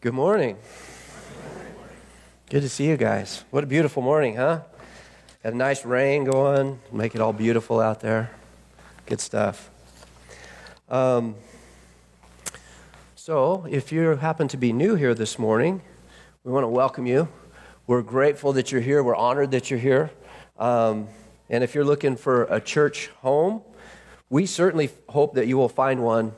Good 0.00 0.14
morning. 0.14 0.56
Good 2.50 2.62
to 2.62 2.68
see 2.68 2.86
you 2.86 2.96
guys. 2.96 3.42
What 3.50 3.64
a 3.64 3.66
beautiful 3.66 4.00
morning, 4.00 4.36
huh? 4.36 4.60
Had 5.42 5.54
a 5.54 5.56
nice 5.56 5.84
rain 5.84 6.22
going, 6.22 6.78
make 6.92 7.16
it 7.16 7.20
all 7.20 7.32
beautiful 7.32 7.80
out 7.80 7.98
there. 7.98 8.30
Good 9.06 9.20
stuff. 9.20 9.70
Um, 10.88 11.34
so, 13.16 13.66
if 13.68 13.90
you 13.90 14.14
happen 14.14 14.46
to 14.46 14.56
be 14.56 14.72
new 14.72 14.94
here 14.94 15.14
this 15.14 15.36
morning, 15.36 15.82
we 16.44 16.52
want 16.52 16.62
to 16.62 16.68
welcome 16.68 17.04
you. 17.04 17.26
We're 17.88 18.02
grateful 18.02 18.52
that 18.52 18.70
you're 18.70 18.80
here. 18.80 19.02
We're 19.02 19.16
honored 19.16 19.50
that 19.50 19.68
you're 19.68 19.80
here. 19.80 20.12
Um, 20.60 21.08
and 21.50 21.64
if 21.64 21.74
you're 21.74 21.84
looking 21.84 22.14
for 22.14 22.44
a 22.44 22.60
church 22.60 23.08
home, 23.22 23.62
we 24.30 24.46
certainly 24.46 24.90
hope 25.08 25.34
that 25.34 25.48
you 25.48 25.56
will 25.58 25.68
find 25.68 26.04
one 26.04 26.34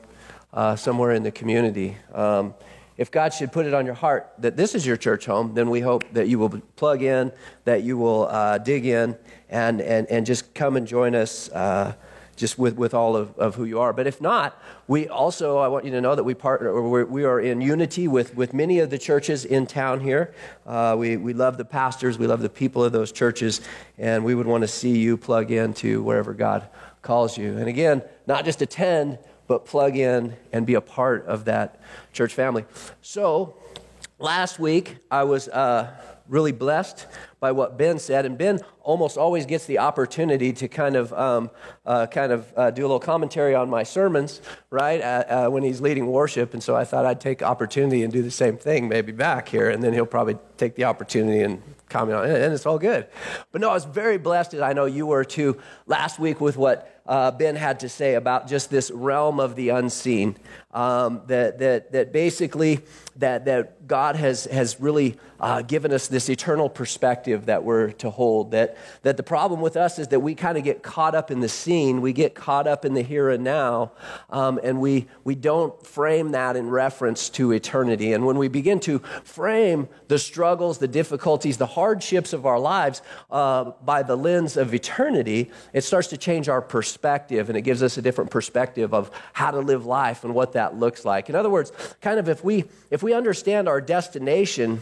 uh, 0.51 0.75
somewhere 0.75 1.11
in 1.11 1.21
the 1.21 1.31
community. 1.31 1.97
Um, 2.11 2.55
if 3.01 3.09
God 3.09 3.33
should 3.33 3.51
put 3.51 3.65
it 3.65 3.73
on 3.73 3.87
your 3.87 3.95
heart 3.95 4.31
that 4.37 4.55
this 4.55 4.75
is 4.75 4.85
your 4.85 4.95
church 4.95 5.25
home, 5.25 5.55
then 5.55 5.71
we 5.71 5.79
hope 5.79 6.03
that 6.13 6.27
you 6.27 6.37
will 6.37 6.49
plug 6.75 7.01
in, 7.01 7.31
that 7.65 7.81
you 7.81 7.97
will 7.97 8.27
uh, 8.27 8.59
dig 8.59 8.85
in, 8.85 9.17
and, 9.49 9.81
and, 9.81 10.05
and 10.11 10.23
just 10.23 10.53
come 10.53 10.77
and 10.77 10.85
join 10.85 11.15
us. 11.15 11.49
Uh, 11.49 11.95
just 12.37 12.57
with, 12.57 12.75
with 12.75 12.93
all 12.93 13.15
of, 13.15 13.37
of 13.37 13.53
who 13.53 13.65
you 13.65 13.79
are. 13.79 13.93
But 13.93 14.07
if 14.07 14.19
not, 14.19 14.59
we 14.87 15.07
also, 15.07 15.57
I 15.57 15.67
want 15.67 15.85
you 15.85 15.91
to 15.91 16.01
know 16.01 16.15
that 16.15 16.23
we 16.23 16.33
partner, 16.33 16.71
or 16.71 17.05
we 17.05 17.23
are 17.23 17.39
in 17.39 17.61
unity 17.61 18.07
with, 18.07 18.35
with 18.35 18.51
many 18.53 18.79
of 18.79 18.89
the 18.89 18.97
churches 18.97 19.45
in 19.45 19.67
town 19.67 19.99
here. 19.99 20.33
Uh, 20.65 20.95
we, 20.97 21.17
we 21.17 21.33
love 21.33 21.57
the 21.57 21.65
pastors, 21.65 22.17
we 22.17 22.25
love 22.25 22.41
the 22.41 22.49
people 22.49 22.83
of 22.83 22.93
those 22.93 23.11
churches, 23.11 23.61
and 23.99 24.25
we 24.25 24.33
would 24.33 24.47
want 24.47 24.61
to 24.61 24.67
see 24.67 24.97
you 24.97 25.17
plug 25.17 25.51
into 25.51 26.01
wherever 26.01 26.33
God 26.33 26.67
calls 27.03 27.37
you. 27.37 27.57
And 27.57 27.67
again, 27.67 28.01
not 28.25 28.43
just 28.45 28.61
attend, 28.63 29.19
but 29.51 29.65
plug 29.65 29.97
in 29.97 30.33
and 30.53 30.65
be 30.65 30.75
a 30.75 30.81
part 30.81 31.25
of 31.25 31.43
that 31.43 31.81
church 32.13 32.33
family. 32.33 32.63
So, 33.01 33.57
last 34.17 34.59
week 34.59 34.95
I 35.11 35.25
was 35.25 35.49
uh, 35.49 35.93
really 36.29 36.53
blessed 36.53 37.05
by 37.41 37.51
what 37.51 37.77
Ben 37.77 37.99
said, 37.99 38.25
and 38.25 38.37
Ben 38.37 38.61
almost 38.81 39.17
always 39.17 39.45
gets 39.45 39.65
the 39.65 39.79
opportunity 39.79 40.53
to 40.53 40.69
kind 40.69 40.95
of 40.95 41.11
um, 41.11 41.51
uh, 41.85 42.07
kind 42.07 42.31
of 42.31 42.53
uh, 42.55 42.71
do 42.71 42.83
a 42.83 42.87
little 42.87 43.01
commentary 43.01 43.53
on 43.53 43.69
my 43.69 43.83
sermons, 43.83 44.41
right? 44.69 45.01
Uh, 45.01 45.23
uh, 45.27 45.49
when 45.49 45.63
he's 45.63 45.81
leading 45.81 46.07
worship, 46.07 46.53
and 46.53 46.63
so 46.63 46.73
I 46.73 46.85
thought 46.85 47.05
I'd 47.05 47.19
take 47.19 47.43
opportunity 47.43 48.03
and 48.03 48.13
do 48.13 48.21
the 48.21 48.31
same 48.31 48.55
thing, 48.55 48.87
maybe 48.87 49.11
back 49.11 49.49
here, 49.49 49.69
and 49.69 49.83
then 49.83 49.91
he'll 49.91 50.05
probably 50.05 50.37
take 50.55 50.75
the 50.75 50.85
opportunity 50.85 51.41
and 51.41 51.61
comment 51.89 52.17
on 52.17 52.29
it, 52.29 52.41
and 52.41 52.53
it's 52.53 52.65
all 52.65 52.79
good. 52.79 53.05
But 53.51 53.59
no, 53.59 53.69
I 53.69 53.73
was 53.73 53.83
very 53.83 54.17
blessed, 54.17 54.53
and 54.53 54.63
I 54.63 54.71
know 54.71 54.85
you 54.85 55.07
were 55.07 55.25
too, 55.25 55.59
last 55.87 56.19
week 56.19 56.39
with 56.39 56.55
what 56.55 57.00
uh, 57.11 57.29
Ben 57.29 57.57
had 57.57 57.81
to 57.81 57.89
say 57.89 58.15
about 58.15 58.47
just 58.47 58.69
this 58.69 58.89
realm 58.89 59.41
of 59.41 59.57
the 59.57 59.67
unseen. 59.67 60.37
Um, 60.73 61.23
that, 61.27 61.59
that, 61.59 61.91
that 61.91 62.13
basically 62.13 62.79
that, 63.17 63.43
that 63.43 63.87
God 63.87 64.15
has, 64.15 64.45
has 64.45 64.79
really 64.79 65.17
uh, 65.41 65.63
given 65.63 65.91
us 65.91 66.07
this 66.07 66.29
eternal 66.29 66.69
perspective 66.69 67.47
that 67.47 67.65
we're 67.65 67.91
to 67.91 68.09
hold. 68.09 68.51
That, 68.51 68.77
that 69.01 69.17
the 69.17 69.23
problem 69.23 69.59
with 69.59 69.75
us 69.75 69.99
is 69.99 70.07
that 70.09 70.21
we 70.21 70.33
kind 70.33 70.57
of 70.57 70.63
get 70.63 70.81
caught 70.81 71.13
up 71.13 71.29
in 71.29 71.41
the 71.41 71.49
seen, 71.49 71.99
we 71.99 72.13
get 72.13 72.35
caught 72.35 72.67
up 72.67 72.85
in 72.85 72.93
the 72.93 73.01
here 73.01 73.29
and 73.29 73.43
now, 73.43 73.91
um, 74.29 74.61
and 74.63 74.79
we, 74.79 75.07
we 75.25 75.35
don't 75.35 75.85
frame 75.85 76.31
that 76.31 76.55
in 76.55 76.69
reference 76.69 77.27
to 77.31 77.51
eternity. 77.51 78.13
And 78.13 78.25
when 78.25 78.37
we 78.37 78.47
begin 78.47 78.79
to 78.81 78.99
frame 79.25 79.89
the 80.07 80.17
struggles, 80.17 80.77
the 80.77 80.87
difficulties, 80.87 81.57
the 81.57 81.65
hardships 81.65 82.31
of 82.31 82.45
our 82.45 82.59
lives 82.59 83.01
uh, 83.29 83.71
by 83.83 84.03
the 84.03 84.15
lens 84.15 84.55
of 84.55 84.73
eternity, 84.73 85.51
it 85.73 85.83
starts 85.83 86.07
to 86.09 86.17
change 86.17 86.47
our 86.47 86.61
perspective 86.61 87.00
and 87.03 87.57
it 87.57 87.61
gives 87.61 87.83
us 87.83 87.97
a 87.97 88.01
different 88.01 88.31
perspective 88.31 88.93
of 88.93 89.11
how 89.33 89.51
to 89.51 89.59
live 89.59 89.85
life 89.85 90.23
and 90.23 90.33
what 90.33 90.53
that 90.53 90.75
looks 90.75 91.05
like. 91.05 91.29
In 91.29 91.35
other 91.35 91.49
words, 91.49 91.71
kind 92.01 92.19
of 92.19 92.29
if 92.29 92.43
we 92.43 92.65
if 92.89 93.03
we 93.03 93.13
understand 93.13 93.67
our 93.67 93.81
destination, 93.81 94.81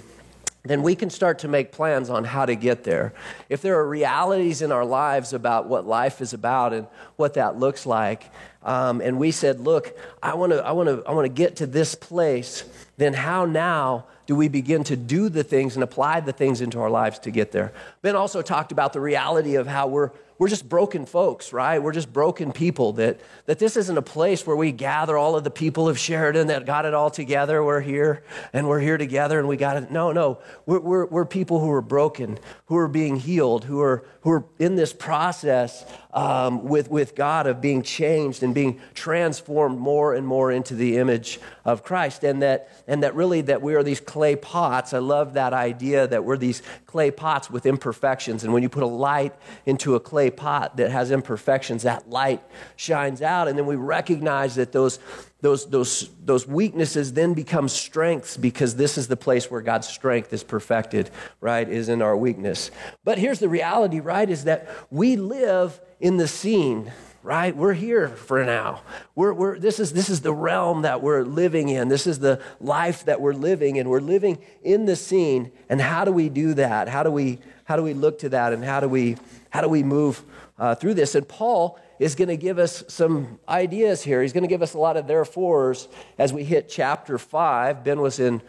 then 0.63 0.83
we 0.83 0.95
can 0.95 1.09
start 1.09 1.39
to 1.39 1.47
make 1.47 1.71
plans 1.71 2.09
on 2.09 2.25
how 2.25 2.45
to 2.45 2.55
get 2.55 2.83
there. 2.83 3.13
If 3.47 3.61
there 3.61 3.79
are 3.79 3.87
realities 3.87 4.61
in 4.61 4.71
our 4.71 4.85
lives 4.85 5.33
about 5.33 5.67
what 5.67 5.87
life 5.87 6.21
is 6.21 6.33
about 6.33 6.73
and 6.73 6.87
what 7.19 7.35
that 7.35 7.57
looks 7.57 7.85
like, 7.85 8.23
um, 8.63 9.01
and 9.01 9.19
we 9.19 9.31
said, 9.31 9.59
"Look, 9.59 9.95
I 10.23 10.33
want 10.33 10.53
to, 10.53 10.65
I 10.65 10.71
want 10.71 10.89
to, 10.89 11.03
I 11.07 11.11
want 11.11 11.25
to 11.25 11.33
get 11.33 11.57
to 11.57 11.67
this 11.67 11.93
place," 11.95 12.63
then 12.97 13.13
how 13.13 13.45
now 13.45 14.05
do 14.25 14.35
we 14.35 14.47
begin 14.47 14.83
to 14.85 14.95
do 14.95 15.29
the 15.29 15.43
things 15.43 15.75
and 15.75 15.83
apply 15.83 16.21
the 16.21 16.33
things 16.33 16.61
into 16.61 16.79
our 16.79 16.89
lives 16.89 17.19
to 17.19 17.31
get 17.31 17.51
there? 17.51 17.73
Ben 18.01 18.15
also 18.15 18.41
talked 18.41 18.71
about 18.71 18.93
the 18.93 19.01
reality 19.01 19.55
of 19.55 19.67
how 19.67 19.87
we're 19.87 20.11
we're 20.39 20.47
just 20.47 20.69
broken 20.69 21.05
folks, 21.05 21.51
right? 21.51 21.83
We're 21.83 21.91
just 21.91 22.13
broken 22.13 22.53
people. 22.53 22.93
That, 22.93 23.19
that 23.45 23.59
this 23.59 23.75
isn't 23.75 23.97
a 23.97 24.01
place 24.01 24.47
where 24.47 24.55
we 24.55 24.71
gather 24.71 25.17
all 25.17 25.35
of 25.35 25.43
the 25.43 25.51
people 25.51 25.89
of 25.89 25.99
Sheridan 25.99 26.47
that 26.47 26.65
got 26.65 26.85
it 26.85 26.93
all 26.93 27.09
together. 27.09 27.61
We're 27.61 27.81
here 27.81 28.23
and 28.53 28.69
we're 28.69 28.79
here 28.79 28.97
together 28.97 29.37
and 29.37 29.49
we 29.49 29.57
got 29.57 29.75
it. 29.75 29.91
No, 29.91 30.13
no. 30.13 30.39
We're, 30.65 30.79
we're, 30.79 31.05
we're 31.07 31.25
people 31.25 31.59
who 31.59 31.69
are 31.71 31.81
broken, 31.81 32.39
who 32.67 32.77
are 32.77 32.87
being 32.87 33.17
healed, 33.17 33.65
who 33.65 33.81
are, 33.81 34.05
who 34.21 34.31
are 34.31 34.45
in 34.59 34.77
this 34.77 34.93
process 34.93 35.83
um, 36.13 36.63
with, 36.63 36.89
with 36.89 37.08
God 37.15 37.47
of 37.47 37.61
being 37.61 37.81
changed 37.81 38.43
and 38.43 38.53
being 38.53 38.79
transformed 38.93 39.79
more 39.79 40.13
and 40.13 40.25
more 40.25 40.51
into 40.51 40.75
the 40.75 40.97
image 40.97 41.39
of 41.65 41.83
Christ. 41.83 42.23
And 42.23 42.41
that, 42.41 42.69
and 42.87 43.03
that 43.03 43.15
really 43.15 43.41
that 43.41 43.61
we 43.61 43.75
are 43.75 43.83
these 43.83 43.99
clay 43.99 44.35
pots. 44.35 44.93
I 44.93 44.99
love 44.99 45.33
that 45.33 45.53
idea 45.53 46.07
that 46.07 46.23
we're 46.23 46.37
these 46.37 46.61
clay 46.85 47.11
pots 47.11 47.49
with 47.49 47.65
imperfections. 47.65 48.43
And 48.43 48.53
when 48.53 48.63
you 48.63 48.69
put 48.69 48.83
a 48.83 48.87
light 48.87 49.35
into 49.65 49.95
a 49.95 49.99
clay 49.99 50.29
pot 50.29 50.77
that 50.77 50.91
has 50.91 51.11
imperfections, 51.11 51.83
that 51.83 52.09
light 52.09 52.41
shines 52.75 53.21
out. 53.21 53.47
And 53.47 53.57
then 53.57 53.65
we 53.65 53.75
recognize 53.75 54.55
that 54.55 54.71
those, 54.71 54.99
those, 55.41 55.69
those, 55.69 56.09
those 56.25 56.47
weaknesses 56.47 57.13
then 57.13 57.33
become 57.33 57.69
strengths 57.69 58.35
because 58.35 58.75
this 58.75 58.97
is 58.97 59.07
the 59.07 59.17
place 59.17 59.49
where 59.49 59.61
God's 59.61 59.87
strength 59.87 60.33
is 60.33 60.43
perfected, 60.43 61.09
right? 61.39 61.67
Is 61.67 61.89
in 61.89 62.01
our 62.01 62.17
weakness. 62.17 62.71
But 63.03 63.17
here's 63.17 63.39
the 63.39 63.49
reality, 63.49 63.99
right? 63.99 64.29
Is 64.29 64.43
that 64.45 64.69
we 64.89 65.15
live 65.15 65.79
in 65.99 66.17
the 66.17 66.27
seen 66.27 66.91
right? 67.21 67.55
We're 67.55 67.73
here 67.73 68.07
for 68.07 68.43
now. 68.45 68.81
We're, 69.13 69.33
we're, 69.33 69.59
this, 69.59 69.79
is, 69.79 69.91
this 69.93 70.09
is 70.09 70.21
the 70.21 70.33
realm 70.33 70.83
that 70.83 71.01
we're 71.01 71.23
living 71.23 71.69
in. 71.69 71.89
This 71.89 72.07
is 72.07 72.19
the 72.19 72.41
life 72.61 73.05
that 73.05 73.19
we're 73.19 73.33
living 73.33 73.77
and 73.77 73.89
We're 73.89 73.99
living 73.99 74.39
in 74.63 74.85
the 74.85 74.95
seen. 74.95 75.51
And 75.67 75.81
how 75.81 76.05
do 76.05 76.11
we 76.11 76.29
do 76.29 76.53
that? 76.55 76.87
How 76.87 77.03
do 77.03 77.11
we, 77.11 77.39
how 77.69 77.75
do 77.75 77.83
we 77.83 77.93
look 77.93 78.17
to 78.17 78.29
that? 78.29 78.51
And 78.51 78.65
how 78.65 78.79
do 78.79 78.89
we, 78.89 79.15
how 79.51 79.61
do 79.61 79.69
we 79.69 79.83
move 79.83 80.23
uh, 80.57 80.73
through 80.73 80.95
this? 80.95 81.13
And 81.13 81.27
Paul 81.27 81.79
is 81.99 82.15
going 82.15 82.29
to 82.29 82.35
give 82.35 82.57
us 82.57 82.83
some 82.87 83.37
ideas 83.47 84.01
here. 84.01 84.23
He's 84.23 84.33
going 84.33 84.43
to 84.43 84.47
give 84.47 84.63
us 84.63 84.73
a 84.73 84.79
lot 84.79 84.97
of 84.97 85.05
therefores 85.05 85.87
as 86.17 86.33
we 86.33 86.43
hit 86.43 86.67
chapter 86.67 87.19
5. 87.19 87.83
Ben 87.83 88.01
was 88.01 88.19
in 88.19 88.41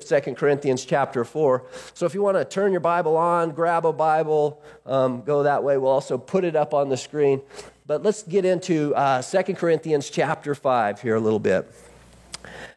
Second 0.00 0.38
Corinthians 0.38 0.86
chapter 0.86 1.22
4. 1.22 1.66
So 1.92 2.06
if 2.06 2.14
you 2.14 2.22
want 2.22 2.38
to 2.38 2.46
turn 2.46 2.72
your 2.72 2.80
Bible 2.80 3.18
on, 3.18 3.50
grab 3.50 3.84
a 3.84 3.92
Bible, 3.92 4.62
um, 4.86 5.20
go 5.20 5.42
that 5.42 5.62
way. 5.62 5.76
We'll 5.76 5.90
also 5.90 6.16
put 6.16 6.42
it 6.42 6.56
up 6.56 6.72
on 6.72 6.88
the 6.88 6.96
screen. 6.96 7.42
But 7.86 8.02
let's 8.02 8.22
get 8.22 8.46
into 8.46 8.94
uh, 8.94 9.22
Corinthians 9.54 10.08
chapter 10.08 10.54
5 10.54 11.02
here 11.02 11.16
a 11.16 11.20
little 11.20 11.38
bit. 11.38 11.70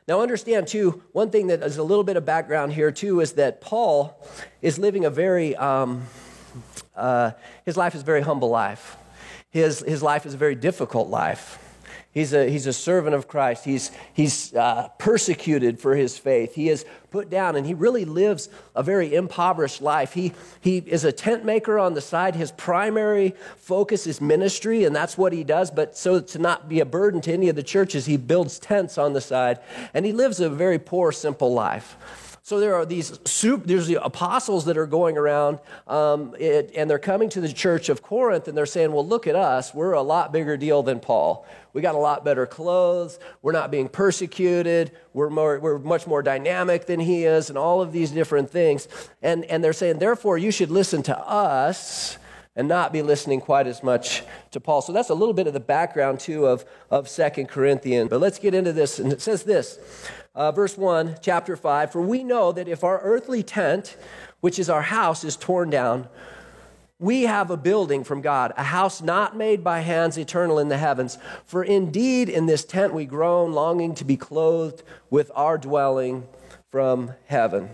Now, 0.08 0.22
understand 0.22 0.68
too, 0.68 1.02
one 1.14 1.32
thing 1.32 1.48
that 1.48 1.64
is 1.64 1.78
a 1.78 1.84
little 1.84 2.04
bit 2.04 2.16
of 2.16 2.26
background 2.26 2.74
here 2.74 2.92
too 2.92 3.22
is 3.22 3.34
that 3.34 3.60
Paul 3.60 4.24
is 4.62 4.78
living 4.78 5.04
a 5.04 5.10
very, 5.10 5.56
um, 5.56 6.04
uh, 6.96 7.32
his 7.66 7.76
life 7.76 7.96
is 7.96 8.02
a 8.02 8.06
very 8.06 8.22
humble 8.22 8.50
life. 8.50 8.98
His, 9.50 9.80
his 9.80 10.04
life 10.04 10.28
is 10.28 10.36
a 10.36 10.38
very 10.38 10.54
difficult 10.54 11.10
life. 11.10 11.58
He's 12.16 12.32
a, 12.32 12.50
he's 12.50 12.66
a 12.66 12.72
servant 12.72 13.14
of 13.14 13.28
Christ. 13.28 13.66
He's, 13.66 13.92
he's 14.14 14.54
uh, 14.56 14.88
persecuted 14.98 15.82
for 15.82 15.98
his 15.98 16.18
faith. 16.18 16.56
He 16.56 16.70
is 16.70 16.86
put 17.12 17.30
down, 17.30 17.58
and 17.58 17.68
he 17.68 17.74
really 17.74 18.06
lives 18.06 18.48
a 18.74 18.82
very 18.82 19.14
impoverished 19.14 19.82
life. 19.82 20.14
He, 20.14 20.32
he 20.62 20.78
is 20.78 21.04
a 21.04 21.12
tent 21.12 21.44
maker 21.44 21.78
on 21.78 21.94
the 21.94 22.00
side. 22.00 22.36
His 22.36 22.54
primary 22.54 23.36
focus 23.58 24.08
is 24.08 24.22
ministry, 24.22 24.86
and 24.86 24.96
that's 24.96 25.18
what 25.18 25.34
he 25.34 25.44
does. 25.44 25.70
But 25.72 25.98
so 25.98 26.22
to 26.22 26.40
not 26.40 26.70
be 26.70 26.80
a 26.80 26.86
burden 26.86 27.20
to 27.20 27.34
any 27.34 27.50
of 27.50 27.58
the 27.58 27.64
churches, 27.64 28.06
he 28.06 28.16
builds 28.16 28.60
tents 28.60 28.98
on 28.98 29.12
the 29.12 29.20
side, 29.20 29.60
and 29.94 30.06
he 30.06 30.14
lives 30.14 30.40
a 30.40 30.50
very 30.50 30.80
poor, 30.80 31.12
simple 31.12 31.54
life. 31.54 31.98
So 32.46 32.60
there 32.60 32.76
are 32.76 32.86
these 32.86 33.10
there's 33.10 33.88
the 33.88 33.98
apostles 34.04 34.66
that 34.66 34.78
are 34.78 34.86
going 34.86 35.18
around, 35.18 35.58
um, 35.88 36.36
it, 36.38 36.74
and 36.76 36.88
they're 36.88 37.00
coming 37.00 37.28
to 37.30 37.42
the 37.42 37.52
church 37.52 37.90
of 37.90 38.04
Corinth, 38.04 38.48
and 38.48 38.56
they're 38.56 38.68
saying, 38.68 38.92
"Well, 38.92 39.04
look 39.04 39.26
at 39.26 39.36
us. 39.36 39.74
We're 39.74 39.94
a 39.94 40.04
lot 40.04 40.32
bigger 40.32 40.56
deal 40.56 40.84
than 40.84 41.00
Paul. 41.00 41.48
We 41.74 41.82
got 41.82 41.96
a 41.96 41.98
lot 41.98 42.24
better 42.24 42.46
clothes. 42.46 43.18
We're 43.42 43.52
not 43.52 43.72
being 43.72 43.90
persecuted. 43.90 44.92
We're 45.12 45.32
more, 45.32 45.58
we're 45.58 45.80
much 45.80 46.06
more 46.06 46.22
dynamic 46.22 46.86
than 46.86 47.00
he 47.00 47.24
is, 47.24 47.50
and 47.50 47.58
all 47.58 47.82
of 47.82 47.92
these 47.92 48.12
different 48.12 48.52
things." 48.52 48.88
And 49.24 49.44
and 49.46 49.64
they're 49.64 49.74
saying, 49.74 49.98
therefore, 49.98 50.38
you 50.38 50.52
should 50.52 50.70
listen 50.70 51.02
to 51.02 51.18
us 51.18 52.20
and 52.56 52.68
not 52.68 52.94
be 52.94 53.02
listening 53.02 53.42
quite 53.42 53.66
as 53.66 53.82
much 53.82 54.22
to 54.52 54.60
Paul. 54.60 54.84
So 54.84 54.94
that's 54.94 55.10
a 55.10 55.16
little 55.16 55.34
bit 55.34 55.48
of 55.48 55.54
the 55.54 55.60
background, 55.60 56.20
too, 56.20 56.46
of, 56.46 56.64
of 56.90 57.10
2 57.10 57.48
Corinthians. 57.48 58.10
But 58.10 58.22
let's 58.22 58.40
get 58.40 58.54
into 58.54 58.72
this. 58.72 58.98
And 58.98 59.12
it 59.12 59.22
says 59.22 59.44
this 59.44 59.78
uh, 60.36 60.52
verse 60.52 60.78
1, 60.78 61.18
chapter 61.22 61.56
5 61.56 61.92
For 61.92 62.02
we 62.02 62.24
know 62.24 62.52
that 62.52 62.68
if 62.68 62.84
our 62.84 63.00
earthly 63.02 63.44
tent, 63.44 63.98
which 64.42 64.60
is 64.60 64.70
our 64.70 64.84
house, 64.84 65.24
is 65.24 65.36
torn 65.36 65.70
down, 65.70 66.08
we 66.98 67.24
have 67.24 67.52
a 67.52 67.58
building 67.58 68.04
from 68.04 68.22
God, 68.22 68.54
a 68.56 68.64
house 68.64 69.02
not 69.02 69.36
made 69.36 69.64
by 69.64 69.82
hands, 69.82 70.18
eternal 70.18 70.60
in 70.60 70.70
the 70.70 70.78
heavens. 70.78 71.18
For 71.46 71.64
indeed, 71.64 72.30
in 72.30 72.46
this 72.46 72.64
tent 72.64 72.94
we 72.94 73.06
groan, 73.06 73.52
longing 73.52 73.96
to 73.96 74.06
be 74.06 74.16
clothed 74.16 74.82
with 75.10 75.30
our 75.36 75.58
dwelling 75.58 76.26
from 76.72 77.14
heaven. 77.26 77.70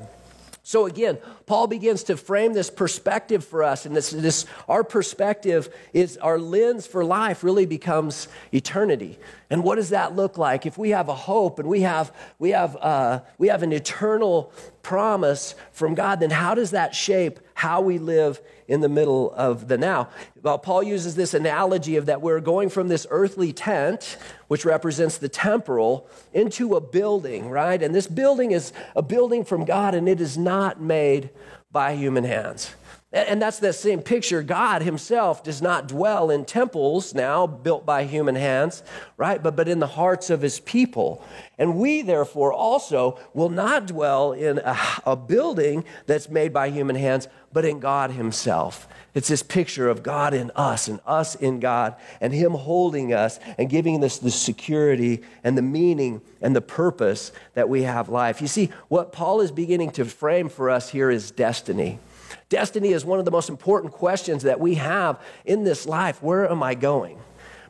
So 0.72 0.86
again, 0.86 1.18
Paul 1.48 1.68
begins 1.68 2.04
to 2.04 2.16
frame 2.16 2.54
this 2.54 2.70
perspective 2.70 3.44
for 3.44 3.62
us, 3.62 3.86
and 3.86 3.94
this, 3.94 4.12
this 4.12 4.46
our 4.70 4.86
perspective 4.86 5.68
is 5.92 6.16
our 6.16 6.40
lens 6.40 6.88
for 6.88 7.04
life 7.04 7.44
really 7.44 7.66
becomes 7.66 8.30
eternity. 8.54 9.20
And 9.50 9.66
what 9.66 9.76
does 9.76 9.90
that 9.90 10.16
look 10.16 10.38
like? 10.38 10.66
If 10.66 10.78
we 10.78 10.92
have 10.92 11.10
a 11.10 11.14
hope 11.14 11.60
and 11.60 11.68
we 11.68 11.82
have 11.82 12.16
we 12.40 12.52
have 12.52 12.78
uh, 12.78 13.20
we 13.38 13.50
have 13.50 13.64
an 13.64 13.74
eternal 13.74 14.54
promise 14.82 15.56
from 15.74 15.94
God, 15.94 16.22
then 16.22 16.30
how 16.30 16.56
does 16.56 16.72
that 16.72 16.96
shape 16.96 17.42
how 17.54 17.82
we 17.82 17.98
live 17.98 18.40
in 18.72 18.80
the 18.80 18.90
middle 18.90 19.34
of 19.34 19.68
the 19.68 19.78
now? 19.78 20.08
Well, 20.42 20.58
Paul 20.58 20.82
uses 20.82 21.16
this 21.16 21.34
analogy 21.34 21.98
of 21.98 22.06
that 22.06 22.22
we're 22.22 22.40
going 22.40 22.70
from 22.70 22.88
this 22.88 23.06
earthly 23.10 23.52
tent, 23.52 24.18
which 24.48 24.64
represents 24.64 25.18
the 25.18 25.28
temporal, 25.28 26.08
into 26.34 26.76
a 26.76 26.82
building, 26.82 27.50
right? 27.50 27.84
And 27.84 27.94
this 27.94 28.08
building 28.08 28.52
is 28.52 28.72
a 28.96 29.02
building 29.02 29.44
from 29.44 29.66
God, 29.66 29.94
and 29.94 30.08
it 30.08 30.22
is 30.22 30.38
not 30.38 30.82
made 30.82 31.32
by 31.72 31.96
human 31.96 32.24
hands. 32.24 32.74
And 33.14 33.42
that's 33.42 33.60
that 33.60 33.74
same 33.74 34.02
picture. 34.02 34.42
God 34.42 34.84
himself 34.84 35.44
does 35.44 35.62
not 35.62 35.90
dwell 35.90 36.30
in 36.30 36.46
temples 36.46 37.14
now 37.14 37.46
built 37.46 37.86
by 37.86 38.06
human 38.06 38.36
hands, 38.36 38.84
right? 39.18 39.44
But, 39.44 39.58
but 39.58 39.68
in 39.68 39.80
the 39.80 39.88
hearts 39.88 40.30
of 40.30 40.42
his 40.42 40.62
people. 40.62 41.22
And 41.58 41.78
we, 41.78 42.04
therefore, 42.04 42.54
also 42.54 43.20
will 43.34 43.50
not 43.50 43.88
dwell 43.88 44.32
in 44.32 44.60
a, 44.60 44.78
a 45.06 45.18
building 45.18 45.84
that's 46.06 46.30
made 46.30 46.54
by 46.54 46.70
human 46.70 46.96
hands, 46.96 47.28
but 47.52 47.66
in 47.66 47.82
God 47.82 48.12
himself. 48.12 48.88
It's 49.14 49.28
this 49.28 49.44
picture 49.44 49.90
of 49.90 50.04
God 50.04 50.34
in 50.34 50.50
us 50.56 50.88
and 50.88 51.02
us 51.06 51.36
in 51.36 51.60
God 51.60 51.96
and 52.22 52.34
Him 52.34 52.54
holding 52.54 53.14
us 53.14 53.42
and 53.58 53.70
giving 53.70 54.02
us 54.06 54.20
the 54.20 54.32
security 54.32 55.22
and 55.44 55.58
the 55.58 55.62
meaning 55.62 56.22
and 56.42 56.56
the 56.56 56.62
purpose 56.62 57.34
that 57.56 57.68
we 57.68 57.84
have 57.84 58.08
life. 58.08 58.42
You 58.42 58.48
see, 58.48 58.70
what 58.88 59.12
Paul 59.12 59.42
is 59.42 59.52
beginning 59.52 59.92
to 59.92 60.06
frame 60.06 60.48
for 60.48 60.70
us 60.70 60.90
here 60.90 61.12
is 61.12 61.30
destiny. 61.30 62.00
Destiny 62.50 62.90
is 62.90 63.06
one 63.06 63.20
of 63.20 63.26
the 63.26 63.32
most 63.32 63.50
important 63.50 63.94
questions 63.94 64.44
that 64.44 64.60
we 64.60 64.76
have 64.76 65.22
in 65.46 65.64
this 65.64 65.86
life. 65.86 66.22
Where 66.22 66.50
am 66.50 66.64
I 66.64 66.76
going? 66.76 67.20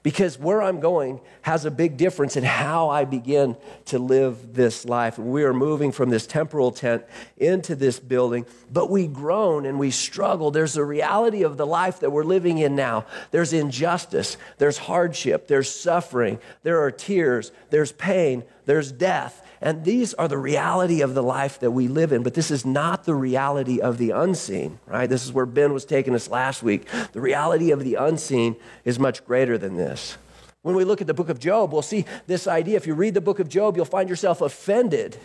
Because 0.03 0.39
where 0.39 0.63
I'm 0.63 0.79
going 0.79 1.21
has 1.43 1.65
a 1.65 1.71
big 1.71 1.95
difference 1.95 2.35
in 2.35 2.43
how 2.43 2.89
I 2.89 3.05
begin 3.05 3.55
to 3.85 3.99
live 3.99 4.55
this 4.55 4.83
life. 4.83 5.19
We 5.19 5.43
are 5.43 5.53
moving 5.53 5.91
from 5.91 6.09
this 6.09 6.25
temporal 6.25 6.71
tent 6.71 7.03
into 7.37 7.75
this 7.75 7.99
building, 7.99 8.47
but 8.71 8.89
we 8.89 9.05
groan 9.05 9.67
and 9.67 9.77
we 9.77 9.91
struggle. 9.91 10.49
There's 10.49 10.75
a 10.75 10.83
reality 10.83 11.43
of 11.43 11.57
the 11.57 11.67
life 11.67 11.99
that 11.99 12.09
we're 12.09 12.23
living 12.23 12.57
in 12.57 12.75
now. 12.75 13.05
There's 13.29 13.53
injustice, 13.53 14.37
there's 14.57 14.79
hardship, 14.79 15.47
there's 15.47 15.69
suffering, 15.69 16.39
there 16.63 16.81
are 16.81 16.89
tears, 16.89 17.51
there's 17.69 17.91
pain, 17.91 18.43
there's 18.65 18.91
death. 18.91 19.40
And 19.61 19.85
these 19.85 20.15
are 20.15 20.27
the 20.27 20.39
reality 20.39 21.01
of 21.01 21.13
the 21.13 21.21
life 21.21 21.59
that 21.59 21.71
we 21.71 21.87
live 21.87 22.11
in, 22.11 22.23
but 22.23 22.33
this 22.33 22.49
is 22.49 22.65
not 22.65 23.03
the 23.03 23.13
reality 23.13 23.79
of 23.79 23.99
the 23.99 24.09
unseen, 24.09 24.79
right? 24.87 25.07
This 25.07 25.23
is 25.23 25.31
where 25.31 25.45
Ben 25.45 25.71
was 25.71 25.85
taking 25.85 26.15
us 26.15 26.29
last 26.29 26.63
week. 26.63 26.87
The 27.11 27.21
reality 27.21 27.69
of 27.69 27.83
the 27.83 27.95
unseen 27.95 28.55
is 28.85 28.97
much 28.97 29.23
greater 29.23 29.59
than 29.59 29.77
this. 29.77 30.17
When 30.63 30.75
we 30.75 30.83
look 30.83 30.99
at 30.99 31.07
the 31.07 31.13
book 31.13 31.29
of 31.29 31.39
Job, 31.39 31.71
we'll 31.71 31.83
see 31.83 32.05
this 32.25 32.47
idea. 32.47 32.75
If 32.75 32.87
you 32.87 32.95
read 32.95 33.13
the 33.13 33.21
book 33.21 33.39
of 33.39 33.49
Job, 33.49 33.75
you'll 33.75 33.85
find 33.85 34.09
yourself 34.09 34.41
offended 34.41 35.17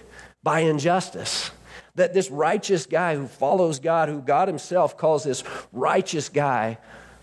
by 0.42 0.60
injustice. 0.60 1.50
That 1.94 2.12
this 2.12 2.30
righteous 2.30 2.84
guy 2.84 3.16
who 3.16 3.26
follows 3.26 3.78
God, 3.78 4.10
who 4.10 4.20
God 4.20 4.48
himself 4.48 4.98
calls 4.98 5.24
this 5.24 5.44
righteous 5.72 6.28
guy, 6.28 6.76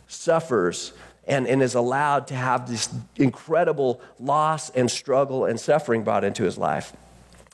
suffers 0.08 0.94
and, 1.28 1.48
and 1.48 1.62
is 1.62 1.76
allowed 1.76 2.28
to 2.28 2.36
have 2.36 2.70
this 2.70 2.90
incredible 3.16 4.02
loss 4.20 4.70
and 4.72 4.90
struggle 4.90 5.46
and 5.46 5.60
suffering 5.60 6.04
brought 6.04 6.24
into 6.24 6.44
his 6.44 6.58
life. 6.58 6.94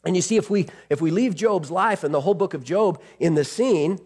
And 0.06 0.16
you 0.16 0.22
see, 0.22 0.38
if 0.38 0.50
we, 0.50 0.68
if 0.90 1.02
we 1.02 1.12
leave 1.12 1.36
Job's 1.36 1.70
life 1.70 2.04
and 2.04 2.14
the 2.14 2.22
whole 2.22 2.34
book 2.34 2.54
of 2.54 2.64
Job 2.64 3.02
in 3.20 3.36
the 3.36 3.44
seen, 3.44 4.00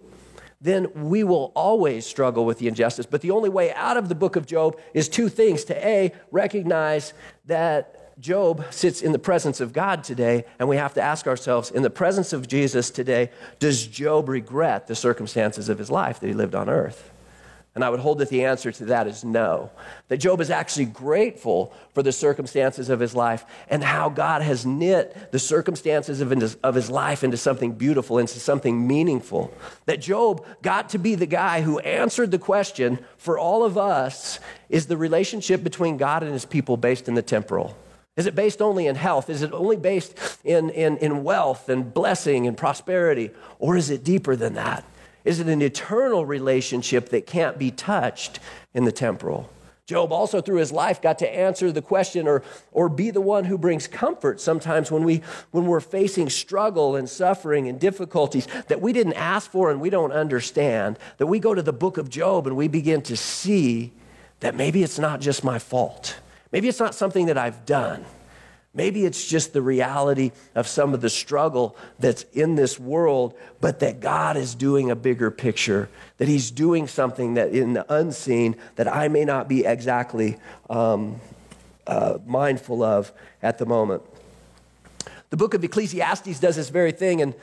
then 0.59 0.87
we 0.95 1.23
will 1.23 1.51
always 1.55 2.05
struggle 2.05 2.45
with 2.45 2.57
the 2.57 2.67
injustice. 2.67 3.05
But 3.05 3.21
the 3.21 3.31
only 3.31 3.49
way 3.49 3.73
out 3.73 3.97
of 3.97 4.09
the 4.09 4.15
book 4.15 4.35
of 4.35 4.45
Job 4.45 4.79
is 4.93 5.09
two 5.09 5.29
things 5.29 5.63
to 5.65 5.87
A, 5.87 6.13
recognize 6.31 7.13
that 7.45 8.19
Job 8.19 8.63
sits 8.69 9.01
in 9.01 9.11
the 9.11 9.19
presence 9.19 9.59
of 9.59 9.73
God 9.73 10.03
today, 10.03 10.45
and 10.59 10.69
we 10.69 10.77
have 10.77 10.93
to 10.93 11.01
ask 11.01 11.27
ourselves 11.27 11.71
in 11.71 11.83
the 11.83 11.89
presence 11.89 12.31
of 12.31 12.47
Jesus 12.47 12.89
today, 12.89 13.29
does 13.59 13.85
Job 13.85 14.29
regret 14.29 14.87
the 14.87 14.95
circumstances 14.95 15.67
of 15.67 15.77
his 15.77 15.91
life 15.91 16.19
that 16.19 16.27
he 16.27 16.33
lived 16.33 16.55
on 16.55 16.69
earth? 16.69 17.11
And 17.75 17.83
I 17.83 17.89
would 17.89 18.01
hold 18.01 18.19
that 18.19 18.29
the 18.29 18.45
answer 18.45 18.71
to 18.71 18.85
that 18.85 19.07
is 19.07 19.23
no. 19.23 19.71
That 20.07 20.17
Job 20.17 20.41
is 20.41 20.51
actually 20.51 20.85
grateful 20.85 21.73
for 21.93 22.03
the 22.03 22.11
circumstances 22.11 22.89
of 22.89 22.99
his 22.99 23.15
life 23.15 23.45
and 23.67 23.83
how 23.83 24.09
God 24.09 24.43
has 24.43 24.63
knit 24.63 25.31
the 25.31 25.39
circumstances 25.39 26.21
of 26.21 26.29
his, 26.29 26.53
of 26.55 26.75
his 26.75 26.91
life 26.91 27.23
into 27.23 27.37
something 27.37 27.71
beautiful, 27.71 28.19
into 28.19 28.39
something 28.39 28.85
meaningful. 28.85 29.51
That 29.87 30.01
Job 30.01 30.45
got 30.61 30.89
to 30.89 30.99
be 30.99 31.15
the 31.15 31.25
guy 31.25 31.61
who 31.61 31.79
answered 31.79 32.29
the 32.29 32.37
question 32.37 32.99
for 33.17 33.39
all 33.39 33.63
of 33.63 33.75
us 33.75 34.39
is 34.69 34.85
the 34.85 34.97
relationship 34.97 35.63
between 35.63 35.97
God 35.97 36.21
and 36.21 36.31
his 36.31 36.45
people 36.45 36.77
based 36.77 37.07
in 37.07 37.15
the 37.15 37.23
temporal? 37.23 37.75
Is 38.15 38.27
it 38.27 38.35
based 38.35 38.61
only 38.61 38.85
in 38.85 38.95
health? 38.95 39.31
Is 39.31 39.41
it 39.41 39.51
only 39.51 39.77
based 39.77 40.15
in, 40.43 40.69
in, 40.69 40.97
in 40.97 41.23
wealth 41.23 41.69
and 41.69 41.91
blessing 41.91 42.45
and 42.45 42.55
prosperity? 42.55 43.31
Or 43.57 43.75
is 43.75 43.89
it 43.89 44.03
deeper 44.03 44.35
than 44.35 44.53
that? 44.53 44.83
Is 45.25 45.39
it 45.39 45.47
an 45.47 45.61
eternal 45.61 46.25
relationship 46.25 47.09
that 47.09 47.25
can't 47.25 47.57
be 47.57 47.71
touched 47.71 48.39
in 48.73 48.85
the 48.85 48.91
temporal? 48.91 49.49
Job 49.85 50.13
also, 50.13 50.39
through 50.39 50.59
his 50.59 50.71
life, 50.71 51.01
got 51.01 51.19
to 51.19 51.29
answer 51.29 51.69
the 51.69 51.81
question 51.81 52.25
or, 52.25 52.41
or 52.71 52.87
be 52.87 53.11
the 53.11 53.19
one 53.19 53.43
who 53.43 53.57
brings 53.57 53.85
comfort 53.85 54.39
sometimes 54.39 54.89
when, 54.89 55.03
we, 55.03 55.21
when 55.51 55.65
we're 55.65 55.81
facing 55.81 56.29
struggle 56.29 56.95
and 56.95 57.09
suffering 57.09 57.67
and 57.67 57.81
difficulties 57.81 58.47
that 58.69 58.81
we 58.81 58.93
didn't 58.93 59.13
ask 59.13 59.51
for 59.51 59.69
and 59.69 59.81
we 59.81 59.89
don't 59.89 60.13
understand. 60.13 60.97
That 61.17 61.27
we 61.27 61.37
go 61.37 61.53
to 61.53 61.61
the 61.61 61.73
book 61.73 61.97
of 61.97 62.09
Job 62.09 62.47
and 62.47 62.55
we 62.55 62.69
begin 62.69 63.01
to 63.03 63.17
see 63.17 63.91
that 64.39 64.55
maybe 64.55 64.83
it's 64.83 64.99
not 64.99 65.19
just 65.19 65.43
my 65.43 65.59
fault. 65.59 66.17
Maybe 66.53 66.69
it's 66.69 66.79
not 66.79 66.95
something 66.95 67.25
that 67.25 67.37
I've 67.37 67.65
done. 67.65 68.05
Maybe 68.75 69.05
it's 69.05 69.27
just 69.27 69.53
the 69.53 69.61
reality 69.61 70.31
of 70.55 70.67
some 70.67 70.95
of 70.95 71.01
the 71.01 71.09
struggle 71.09 71.75
that's 71.99 72.23
in 72.33 72.55
this 72.55 72.79
world, 72.79 73.35
but 73.61 73.79
that 73.81 73.99
God 73.99 74.35
is 74.35 74.55
doing 74.55 74.89
a 74.89 74.95
bigger 74.95 75.29
picture, 75.29 75.89
that 76.17 76.27
He's 76.27 76.49
doing 76.49 76.87
something 76.87 77.35
that 77.35 77.49
in 77.49 77.73
the 77.73 77.85
unseen 77.93 78.55
that 78.75 78.87
I 78.87 79.09
may 79.09 79.25
not 79.25 79.47
be 79.47 79.63
exactly 79.63 80.37
um, 80.71 81.21
uh, 81.85 82.17
mindful 82.25 82.81
of 82.81 83.11
at 83.43 83.59
the 83.59 83.65
moment. 83.67 84.01
The 85.29 85.37
book 85.37 85.53
of 85.53 85.63
Ecclesiastes 85.63 86.39
does 86.39 86.55
this 86.55 86.69
very 86.69 86.91
thing, 86.91 87.21
and 87.21 87.35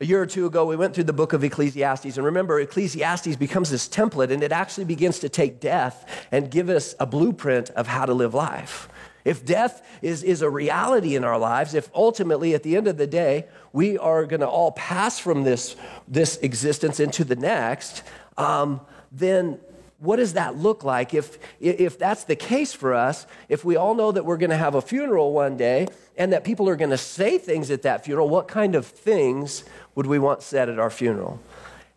a 0.00 0.04
year 0.04 0.22
or 0.22 0.26
two 0.26 0.46
ago, 0.46 0.64
we 0.66 0.76
went 0.76 0.94
through 0.94 1.04
the 1.04 1.12
book 1.12 1.32
of 1.32 1.42
Ecclesiastes, 1.42 2.16
and 2.16 2.24
remember, 2.24 2.60
Ecclesiastes 2.60 3.36
becomes 3.36 3.70
this 3.70 3.88
template, 3.88 4.30
and 4.30 4.42
it 4.42 4.52
actually 4.52 4.84
begins 4.84 5.18
to 5.20 5.28
take 5.28 5.60
death 5.60 6.26
and 6.30 6.50
give 6.50 6.68
us 6.68 6.94
a 7.00 7.06
blueprint 7.06 7.70
of 7.70 7.86
how 7.86 8.04
to 8.06 8.14
live 8.14 8.34
life. 8.34 8.88
If 9.28 9.44
death 9.44 9.86
is, 10.00 10.22
is 10.22 10.40
a 10.40 10.48
reality 10.48 11.14
in 11.14 11.22
our 11.22 11.38
lives, 11.38 11.74
if 11.74 11.90
ultimately 11.94 12.54
at 12.54 12.62
the 12.62 12.78
end 12.78 12.88
of 12.88 12.96
the 12.96 13.06
day 13.06 13.44
we 13.74 13.98
are 13.98 14.24
going 14.24 14.40
to 14.40 14.48
all 14.48 14.72
pass 14.72 15.18
from 15.18 15.44
this, 15.44 15.76
this 16.08 16.38
existence 16.38 16.98
into 16.98 17.24
the 17.24 17.36
next, 17.36 18.04
um, 18.38 18.80
then 19.12 19.60
what 19.98 20.16
does 20.16 20.32
that 20.32 20.56
look 20.56 20.82
like? 20.82 21.12
If, 21.12 21.38
if 21.60 21.98
that's 21.98 22.24
the 22.24 22.36
case 22.36 22.72
for 22.72 22.94
us, 22.94 23.26
if 23.50 23.66
we 23.66 23.76
all 23.76 23.94
know 23.94 24.12
that 24.12 24.24
we're 24.24 24.38
going 24.38 24.48
to 24.48 24.56
have 24.56 24.74
a 24.74 24.80
funeral 24.80 25.34
one 25.34 25.58
day 25.58 25.88
and 26.16 26.32
that 26.32 26.42
people 26.42 26.66
are 26.66 26.76
going 26.76 26.88
to 26.88 26.96
say 26.96 27.36
things 27.36 27.70
at 27.70 27.82
that 27.82 28.06
funeral, 28.06 28.30
what 28.30 28.48
kind 28.48 28.74
of 28.74 28.86
things 28.86 29.62
would 29.94 30.06
we 30.06 30.18
want 30.18 30.42
said 30.42 30.70
at 30.70 30.78
our 30.78 30.88
funeral? 30.88 31.38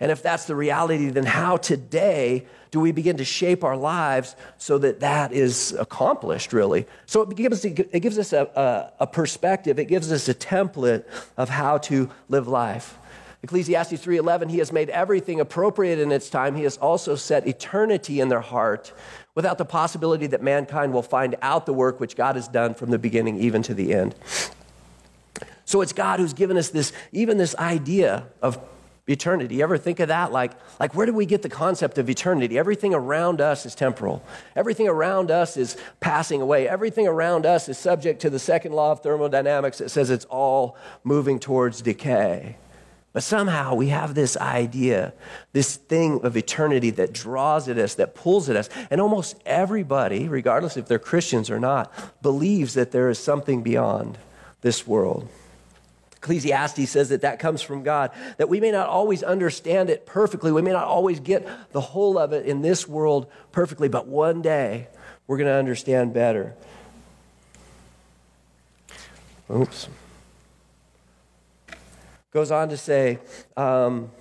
And 0.02 0.12
if 0.12 0.24
that's 0.24 0.46
the 0.46 0.56
reality, 0.56 1.12
then 1.12 1.26
how 1.26 1.58
today 1.58 2.48
do 2.72 2.80
we 2.80 2.92
begin 2.92 3.18
to 3.18 3.24
shape 3.24 3.64
our 3.64 3.78
lives 3.78 4.36
so 4.58 4.80
that 4.80 5.02
that 5.02 5.32
is 5.32 5.74
accomplished, 5.74 6.54
really? 6.54 6.88
So 7.06 7.22
it 7.22 7.38
gives, 7.38 7.64
it 7.64 8.00
gives 8.00 8.18
us 8.18 8.34
a, 8.34 8.50
a, 9.00 9.04
a 9.04 9.08
perspective, 9.08 9.78
it 9.78 9.86
gives 9.86 10.12
us 10.12 10.28
a 10.28 10.34
template 10.34 11.06
of 11.38 11.50
how 11.50 11.78
to 11.78 12.10
live 12.30 12.48
life. 12.48 12.98
Ecclesiastes 13.44 14.04
3:11 14.04 14.52
he 14.52 14.60
has 14.60 14.72
made 14.72 14.90
everything 14.92 15.40
appropriate 15.40 15.98
in 15.98 16.12
its 16.12 16.30
time 16.30 16.56
he 16.56 16.64
has 16.64 16.78
also 16.78 17.16
set 17.16 17.48
eternity 17.48 18.20
in 18.20 18.30
their 18.30 18.42
heart 18.42 18.94
without 19.34 19.58
the 19.58 19.66
possibility 19.66 20.28
that 20.28 20.44
mankind 20.44 20.94
will 20.94 21.02
find 21.02 21.36
out 21.42 21.66
the 21.66 21.74
work 21.74 22.00
which 22.00 22.16
God 22.16 22.36
has 22.36 22.48
done 22.48 22.76
from 22.76 22.92
the 22.92 23.00
beginning 23.00 23.40
even 23.40 23.64
to 23.64 23.74
the 23.74 23.96
end. 23.96 24.14
So 25.66 25.82
it's 25.82 25.94
God 25.94 26.20
who's 26.20 26.34
given 26.34 26.56
us 26.56 26.70
this 26.70 26.94
even 27.12 27.40
this 27.40 27.56
idea 27.56 28.28
of 28.44 28.60
eternity. 29.12 29.56
You 29.56 29.64
ever 29.64 29.78
think 29.78 30.00
of 30.00 30.08
that? 30.08 30.32
Like, 30.32 30.54
like, 30.80 30.96
where 30.96 31.06
do 31.06 31.14
we 31.14 31.26
get 31.26 31.42
the 31.42 31.50
concept 31.50 31.98
of 31.98 32.10
eternity? 32.10 32.58
Everything 32.58 32.94
around 32.94 33.42
us 33.42 33.66
is 33.66 33.76
temporal. 33.76 34.24
Everything 34.56 34.88
around 34.88 35.30
us 35.30 35.58
is 35.58 35.78
passing 36.00 36.42
away. 36.42 36.68
Everything 36.68 37.08
around 37.08 37.46
us 37.46 37.70
is 37.70 37.78
subject 37.78 38.22
to 38.22 38.30
the 38.30 38.40
second 38.40 38.74
law 38.74 38.92
of 38.92 39.02
thermodynamics 39.02 39.78
that 39.78 39.90
says 39.90 40.10
it's 40.10 40.26
all 40.26 40.76
moving 41.04 41.40
towards 41.40 41.82
decay. 41.82 42.56
But 43.14 43.24
somehow 43.24 43.76
we 43.76 43.90
have 43.90 44.16
this 44.16 44.38
idea, 44.38 45.14
this 45.52 45.76
thing 45.76 46.22
of 46.24 46.38
eternity 46.38 46.92
that 46.92 47.12
draws 47.12 47.68
at 47.68 47.78
us, 47.78 47.96
that 47.96 48.16
pulls 48.16 48.50
at 48.50 48.56
us. 48.56 48.70
And 48.90 49.02
almost 49.02 49.36
everybody, 49.46 50.30
regardless 50.30 50.78
if 50.78 50.88
they're 50.88 50.98
Christians 50.98 51.50
or 51.50 51.60
not, 51.60 51.94
believes 52.22 52.74
that 52.76 52.92
there 52.92 53.10
is 53.10 53.20
something 53.20 53.64
beyond 53.64 54.18
this 54.62 54.88
world. 54.88 55.28
Ecclesiastes 56.22 56.88
says 56.88 57.10
that 57.10 57.22
that 57.22 57.40
comes 57.40 57.64
from 57.64 57.82
God, 57.82 58.12
that 58.38 58.48
we 58.48 58.60
may 58.60 58.70
not 58.70 58.88
always 58.88 59.24
understand 59.24 59.90
it 59.90 60.06
perfectly. 60.06 60.52
We 60.52 60.62
may 60.62 60.72
not 60.72 60.86
always 60.86 61.20
get 61.20 61.48
the 61.72 61.82
whole 61.82 62.20
of 62.20 62.32
it 62.32 62.46
in 62.46 62.62
this 62.62 62.88
world 62.88 63.26
perfectly, 63.52 63.90
but 63.90 64.08
one 64.08 64.44
day 64.44 64.88
we're 65.26 65.38
going 65.38 65.48
to 65.48 65.56
understand 65.56 66.14
better. 66.14 66.54
Oops. 69.50 69.90
Goes 72.32 72.52
on 72.52 72.70
to 72.70 72.78
say, 72.78 73.18
um, 73.58 74.12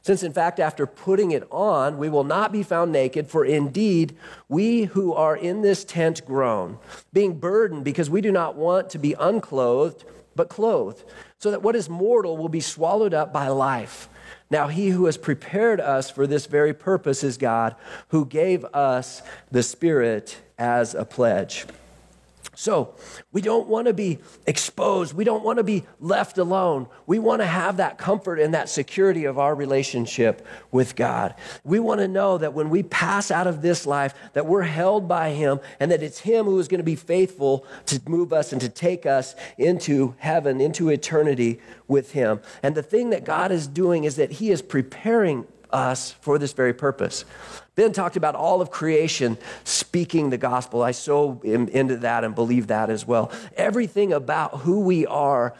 since 0.00 0.22
in 0.22 0.32
fact, 0.32 0.58
after 0.58 0.86
putting 0.86 1.32
it 1.32 1.46
on, 1.50 1.98
we 1.98 2.08
will 2.08 2.24
not 2.24 2.50
be 2.50 2.62
found 2.62 2.92
naked, 2.92 3.28
for 3.28 3.44
indeed, 3.44 4.16
we 4.48 4.84
who 4.84 5.12
are 5.12 5.36
in 5.36 5.60
this 5.60 5.84
tent 5.84 6.24
groan, 6.24 6.78
being 7.12 7.38
burdened 7.38 7.84
because 7.84 8.08
we 8.08 8.22
do 8.22 8.32
not 8.32 8.56
want 8.56 8.88
to 8.90 8.98
be 8.98 9.14
unclothed, 9.20 10.04
but 10.36 10.48
clothed, 10.48 11.04
so 11.38 11.50
that 11.50 11.62
what 11.62 11.76
is 11.76 11.88
mortal 11.88 12.36
will 12.36 12.48
be 12.48 12.60
swallowed 12.60 13.14
up 13.14 13.32
by 13.32 13.48
life. 13.48 14.08
Now, 14.50 14.68
he 14.68 14.88
who 14.88 15.06
has 15.06 15.16
prepared 15.16 15.80
us 15.80 16.10
for 16.10 16.26
this 16.26 16.46
very 16.46 16.74
purpose 16.74 17.22
is 17.22 17.36
God, 17.36 17.76
who 18.08 18.26
gave 18.26 18.64
us 18.66 19.22
the 19.50 19.62
Spirit 19.62 20.38
as 20.58 20.94
a 20.94 21.04
pledge. 21.04 21.66
So, 22.60 22.94
we 23.32 23.40
don't 23.40 23.68
want 23.68 23.86
to 23.86 23.94
be 23.94 24.18
exposed. 24.46 25.14
We 25.14 25.24
don't 25.24 25.42
want 25.42 25.56
to 25.56 25.64
be 25.64 25.84
left 25.98 26.36
alone. 26.36 26.88
We 27.06 27.18
want 27.18 27.40
to 27.40 27.46
have 27.46 27.78
that 27.78 27.96
comfort 27.96 28.38
and 28.38 28.52
that 28.52 28.68
security 28.68 29.24
of 29.24 29.38
our 29.38 29.54
relationship 29.54 30.46
with 30.70 30.94
God. 30.94 31.34
We 31.64 31.80
want 31.80 32.00
to 32.02 32.06
know 32.06 32.36
that 32.36 32.52
when 32.52 32.68
we 32.68 32.82
pass 32.82 33.30
out 33.30 33.46
of 33.46 33.62
this 33.62 33.86
life 33.86 34.12
that 34.34 34.44
we're 34.44 34.60
held 34.60 35.08
by 35.08 35.30
him 35.30 35.60
and 35.80 35.90
that 35.90 36.02
it's 36.02 36.18
him 36.18 36.44
who 36.44 36.58
is 36.58 36.68
going 36.68 36.80
to 36.80 36.84
be 36.84 36.96
faithful 36.96 37.64
to 37.86 37.98
move 38.06 38.30
us 38.30 38.52
and 38.52 38.60
to 38.60 38.68
take 38.68 39.06
us 39.06 39.34
into 39.56 40.14
heaven, 40.18 40.60
into 40.60 40.90
eternity 40.90 41.60
with 41.88 42.12
him. 42.12 42.42
And 42.62 42.74
the 42.74 42.82
thing 42.82 43.08
that 43.08 43.24
God 43.24 43.52
is 43.52 43.66
doing 43.66 44.04
is 44.04 44.16
that 44.16 44.32
he 44.32 44.50
is 44.50 44.60
preparing 44.60 45.46
us 45.72 46.12
for 46.20 46.38
this 46.38 46.52
very 46.52 46.74
purpose. 46.74 47.24
Ben 47.74 47.92
talked 47.92 48.16
about 48.16 48.34
all 48.34 48.60
of 48.60 48.70
creation 48.70 49.38
speaking 49.64 50.30
the 50.30 50.38
gospel. 50.38 50.82
I 50.82 50.90
so 50.90 51.40
am 51.44 51.68
into 51.68 51.96
that 51.98 52.24
and 52.24 52.34
believe 52.34 52.66
that 52.66 52.90
as 52.90 53.06
well. 53.06 53.32
Everything 53.56 54.12
about 54.12 54.58
who 54.60 54.80
we 54.80 55.06
are 55.06 55.54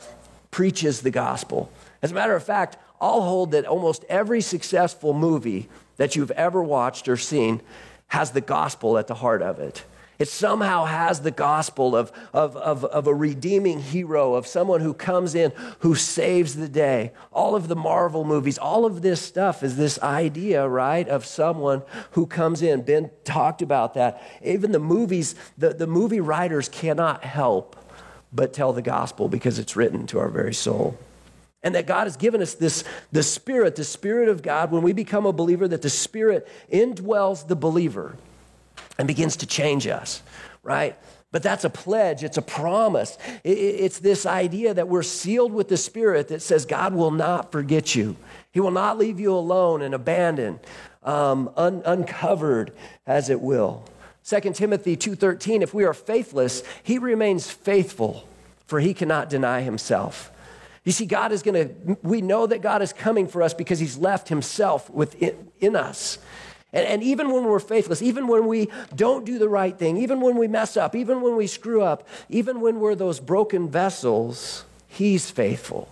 preaches 0.50 1.02
the 1.02 1.10
gospel. 1.10 1.72
As 2.02 2.10
a 2.10 2.14
matter 2.14 2.34
of 2.34 2.42
fact, 2.42 2.76
I'll 3.00 3.22
hold 3.22 3.52
that 3.52 3.64
almost 3.64 4.04
every 4.08 4.40
successful 4.40 5.14
movie 5.14 5.68
that 5.96 6.16
you've 6.16 6.30
ever 6.32 6.62
watched 6.62 7.08
or 7.08 7.16
seen 7.16 7.62
has 8.08 8.32
the 8.32 8.40
gospel 8.40 8.98
at 8.98 9.06
the 9.06 9.14
heart 9.14 9.42
of 9.42 9.58
it. 9.58 9.84
It 10.20 10.28
somehow 10.28 10.84
has 10.84 11.22
the 11.22 11.30
gospel 11.30 11.96
of, 11.96 12.12
of, 12.34 12.54
of, 12.54 12.84
of, 12.84 13.06
a 13.06 13.14
redeeming 13.14 13.80
hero, 13.80 14.34
of 14.34 14.46
someone 14.46 14.82
who 14.82 14.92
comes 14.92 15.34
in 15.34 15.50
who 15.78 15.94
saves 15.94 16.56
the 16.56 16.68
day. 16.68 17.12
All 17.32 17.56
of 17.56 17.68
the 17.68 17.74
Marvel 17.74 18.22
movies, 18.22 18.58
all 18.58 18.84
of 18.84 19.00
this 19.00 19.22
stuff 19.22 19.62
is 19.62 19.78
this 19.78 19.98
idea, 20.02 20.68
right, 20.68 21.08
of 21.08 21.24
someone 21.24 21.82
who 22.10 22.26
comes 22.26 22.60
in. 22.60 22.82
Ben 22.82 23.10
talked 23.24 23.62
about 23.62 23.94
that. 23.94 24.22
Even 24.44 24.72
the 24.72 24.78
movies, 24.78 25.34
the, 25.56 25.72
the 25.72 25.86
movie 25.86 26.20
writers 26.20 26.68
cannot 26.68 27.24
help 27.24 27.74
but 28.30 28.52
tell 28.52 28.74
the 28.74 28.82
gospel 28.82 29.26
because 29.26 29.58
it's 29.58 29.74
written 29.74 30.06
to 30.08 30.18
our 30.18 30.28
very 30.28 30.52
soul. 30.52 30.98
And 31.62 31.74
that 31.74 31.86
God 31.86 32.04
has 32.04 32.18
given 32.18 32.42
us 32.42 32.52
this, 32.52 32.84
the 33.10 33.22
Spirit, 33.22 33.74
the 33.74 33.84
Spirit 33.84 34.28
of 34.28 34.42
God, 34.42 34.70
when 34.70 34.82
we 34.82 34.92
become 34.92 35.24
a 35.24 35.32
believer, 35.32 35.66
that 35.66 35.80
the 35.80 35.88
Spirit 35.88 36.46
indwells 36.70 37.48
the 37.48 37.56
believer 37.56 38.18
and 39.00 39.06
begins 39.06 39.36
to 39.36 39.46
change 39.46 39.86
us, 39.86 40.22
right? 40.62 40.94
But 41.32 41.42
that's 41.42 41.64
a 41.64 41.70
pledge, 41.70 42.22
it's 42.22 42.36
a 42.36 42.42
promise. 42.42 43.16
It's 43.44 43.98
this 43.98 44.26
idea 44.26 44.74
that 44.74 44.88
we're 44.88 45.02
sealed 45.02 45.52
with 45.52 45.68
the 45.68 45.78
Spirit 45.78 46.28
that 46.28 46.42
says 46.42 46.66
God 46.66 46.92
will 46.92 47.10
not 47.10 47.50
forget 47.50 47.94
you. 47.94 48.16
He 48.50 48.60
will 48.60 48.72
not 48.72 48.98
leave 48.98 49.18
you 49.18 49.32
alone 49.32 49.80
and 49.80 49.94
abandoned, 49.94 50.58
um, 51.02 51.50
un- 51.56 51.82
uncovered 51.86 52.72
as 53.06 53.30
it 53.30 53.40
will. 53.40 53.84
2 54.22 54.52
Timothy 54.52 54.96
2:13 54.96 55.62
if 55.62 55.72
we 55.72 55.84
are 55.84 55.94
faithless 55.94 56.62
he 56.82 56.98
remains 56.98 57.50
faithful 57.50 58.28
for 58.66 58.78
he 58.78 58.92
cannot 58.92 59.30
deny 59.30 59.62
himself. 59.62 60.30
You 60.84 60.92
see 60.92 61.06
God 61.06 61.32
is 61.32 61.42
going 61.42 61.68
to 61.68 61.96
we 62.02 62.20
know 62.20 62.46
that 62.46 62.60
God 62.60 62.82
is 62.82 62.92
coming 62.92 63.26
for 63.26 63.42
us 63.42 63.54
because 63.54 63.78
he's 63.78 63.96
left 63.96 64.28
himself 64.28 64.90
within 64.90 65.50
in 65.58 65.74
us. 65.74 66.18
And, 66.72 66.86
and, 66.86 67.02
even 67.02 67.32
when 67.32 67.44
we're 67.44 67.58
faithless, 67.58 68.00
even 68.00 68.28
when 68.28 68.46
we 68.46 68.68
don't 68.94 69.24
do 69.24 69.38
the 69.38 69.48
right 69.48 69.76
thing, 69.76 69.96
even 69.96 70.20
when 70.20 70.36
we 70.36 70.46
mess 70.46 70.76
up, 70.76 70.94
even 70.94 71.20
when 71.20 71.36
we 71.36 71.46
screw 71.46 71.82
up, 71.82 72.06
even 72.28 72.60
when 72.60 72.78
we're 72.78 72.94
those 72.94 73.18
broken 73.18 73.68
vessels, 73.68 74.64
He's 74.86 75.30
faithful 75.30 75.88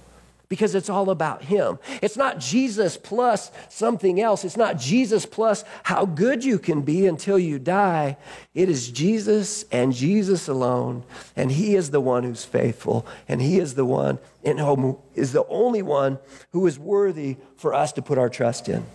because 0.49 0.75
it's 0.75 0.89
all 0.89 1.11
about 1.11 1.45
Him. 1.45 1.79
It's 2.01 2.17
not 2.17 2.39
Jesus 2.39 2.97
plus 2.97 3.51
something 3.69 4.21
else. 4.21 4.45
It's 4.45 4.57
not 4.57 4.79
Jesus 4.79 5.27
plus 5.27 5.65
how 5.83 6.07
good 6.07 6.45
you 6.45 6.59
can 6.59 6.83
be 6.83 7.07
until 7.07 7.39
you 7.39 7.59
die. 7.59 8.17
It 8.55 8.69
is 8.69 8.91
Jesus 8.91 9.65
and 9.71 9.93
Jesus 9.93 10.49
alone. 10.49 11.05
And 11.37 11.53
He 11.53 11.77
is 11.77 11.91
the 11.91 12.01
one 12.01 12.25
who's 12.25 12.45
faithful. 12.45 13.07
And 13.29 13.43
He 13.43 13.59
is 13.59 13.75
the 13.75 13.85
one 13.85 14.19
in 14.43 14.59
whom 14.59 14.97
is 15.15 15.33
the 15.33 15.47
only 15.49 15.83
one 15.83 16.19
who 16.53 16.67
is 16.67 16.79
worthy 16.79 17.37
for 17.57 17.75
us 17.75 17.93
to 17.93 18.03
put 18.03 18.19
our 18.19 18.31
trust 18.31 18.69
in. 18.69 18.87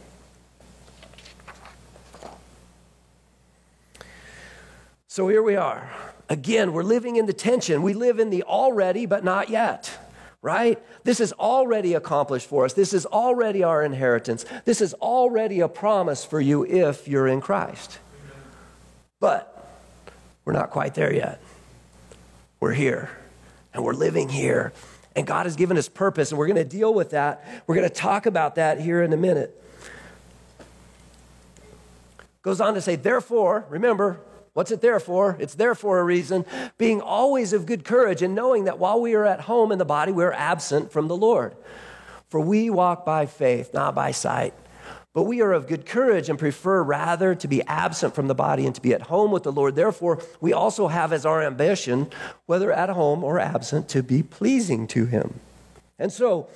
So 5.13 5.27
here 5.27 5.43
we 5.43 5.55
are. 5.55 5.91
Again, 6.27 6.73
we're 6.73 6.81
living 6.81 7.17
in 7.17 7.27
the 7.27 7.33
tension. 7.33 7.83
We 7.83 7.93
live 7.93 8.17
in 8.17 8.31
the 8.31 8.41
already, 8.41 9.05
but 9.05 9.23
not 9.23 9.47
yet, 9.47 9.95
right? 10.41 10.81
This 11.03 11.19
is 11.19 11.31
already 11.33 11.93
accomplished 11.93 12.49
for 12.49 12.65
us. 12.65 12.73
This 12.73 12.93
is 12.93 13.05
already 13.05 13.61
our 13.61 13.83
inheritance. 13.83 14.43
This 14.65 14.81
is 14.81 14.95
already 14.95 15.59
a 15.59 15.67
promise 15.67 16.25
for 16.25 16.41
you 16.41 16.65
if 16.65 17.07
you're 17.07 17.27
in 17.27 17.41
Christ. 17.41 17.99
But 19.19 19.71
we're 20.45 20.53
not 20.53 20.71
quite 20.71 20.95
there 20.95 21.13
yet. 21.13 21.39
We're 22.59 22.73
here, 22.73 23.11
and 23.71 23.83
we're 23.83 23.93
living 23.93 24.29
here. 24.29 24.73
And 25.15 25.27
God 25.27 25.45
has 25.45 25.55
given 25.55 25.77
us 25.77 25.87
purpose, 25.87 26.31
and 26.31 26.39
we're 26.39 26.47
going 26.47 26.55
to 26.55 26.65
deal 26.65 26.91
with 26.91 27.11
that. 27.11 27.63
We're 27.67 27.75
going 27.75 27.87
to 27.87 27.93
talk 27.93 28.25
about 28.25 28.55
that 28.55 28.81
here 28.81 29.03
in 29.03 29.13
a 29.13 29.17
minute. 29.17 29.63
Goes 32.41 32.59
on 32.59 32.73
to 32.73 32.81
say, 32.81 32.95
therefore, 32.95 33.67
remember, 33.69 34.19
What's 34.53 34.71
it 34.71 34.81
there 34.81 34.99
for? 34.99 35.35
It's 35.39 35.55
there 35.55 35.75
for 35.75 35.99
a 35.99 36.03
reason. 36.03 36.45
Being 36.77 37.01
always 37.01 37.53
of 37.53 37.65
good 37.65 37.83
courage 37.83 38.21
and 38.21 38.35
knowing 38.35 38.65
that 38.65 38.79
while 38.79 39.01
we 39.01 39.15
are 39.15 39.25
at 39.25 39.41
home 39.41 39.71
in 39.71 39.79
the 39.79 39.85
body, 39.85 40.11
we're 40.11 40.31
absent 40.31 40.91
from 40.91 41.07
the 41.07 41.17
Lord. 41.17 41.55
For 42.29 42.39
we 42.39 42.69
walk 42.69 43.05
by 43.05 43.25
faith, 43.25 43.73
not 43.73 43.95
by 43.95 44.11
sight. 44.11 44.53
But 45.13 45.23
we 45.23 45.41
are 45.41 45.53
of 45.53 45.67
good 45.67 45.85
courage 45.85 46.29
and 46.29 46.39
prefer 46.39 46.81
rather 46.81 47.35
to 47.35 47.47
be 47.47 47.61
absent 47.63 48.15
from 48.15 48.27
the 48.27 48.33
body 48.35 48.65
and 48.65 48.73
to 48.73 48.81
be 48.81 48.93
at 48.93 49.03
home 49.03 49.31
with 49.31 49.43
the 49.43 49.51
Lord. 49.51 49.75
Therefore, 49.75 50.21
we 50.41 50.53
also 50.53 50.87
have 50.87 51.13
as 51.13 51.25
our 51.25 51.43
ambition, 51.43 52.09
whether 52.47 52.71
at 52.71 52.89
home 52.89 53.23
or 53.23 53.39
absent, 53.39 53.89
to 53.89 54.01
be 54.01 54.23
pleasing 54.23 54.87
to 54.87 55.05
Him. 55.05 55.39
And 55.99 56.11
so 56.11 56.47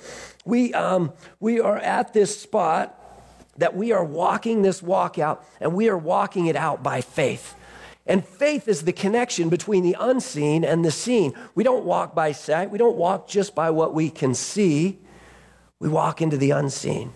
we, 0.44 0.74
um, 0.74 1.12
we 1.38 1.60
are 1.60 1.78
at 1.78 2.12
this 2.12 2.40
spot 2.40 2.94
that 3.58 3.76
we 3.76 3.92
are 3.92 4.04
walking 4.04 4.62
this 4.62 4.82
walk 4.82 5.18
out 5.18 5.44
and 5.60 5.74
we 5.74 5.88
are 5.88 5.98
walking 5.98 6.46
it 6.46 6.56
out 6.56 6.82
by 6.82 7.00
faith. 7.00 7.54
And 8.08 8.24
faith 8.24 8.66
is 8.66 8.82
the 8.82 8.92
connection 8.92 9.50
between 9.50 9.84
the 9.84 9.94
unseen 10.00 10.64
and 10.64 10.82
the 10.82 10.90
seen. 10.90 11.34
We 11.54 11.62
don't 11.62 11.84
walk 11.84 12.14
by 12.14 12.32
sight, 12.32 12.70
we 12.70 12.78
don't 12.78 12.96
walk 12.96 13.28
just 13.28 13.54
by 13.54 13.68
what 13.68 13.94
we 13.94 14.08
can 14.08 14.34
see, 14.34 14.98
we 15.78 15.90
walk 15.90 16.22
into 16.22 16.38
the 16.38 16.50
unseen. 16.50 17.12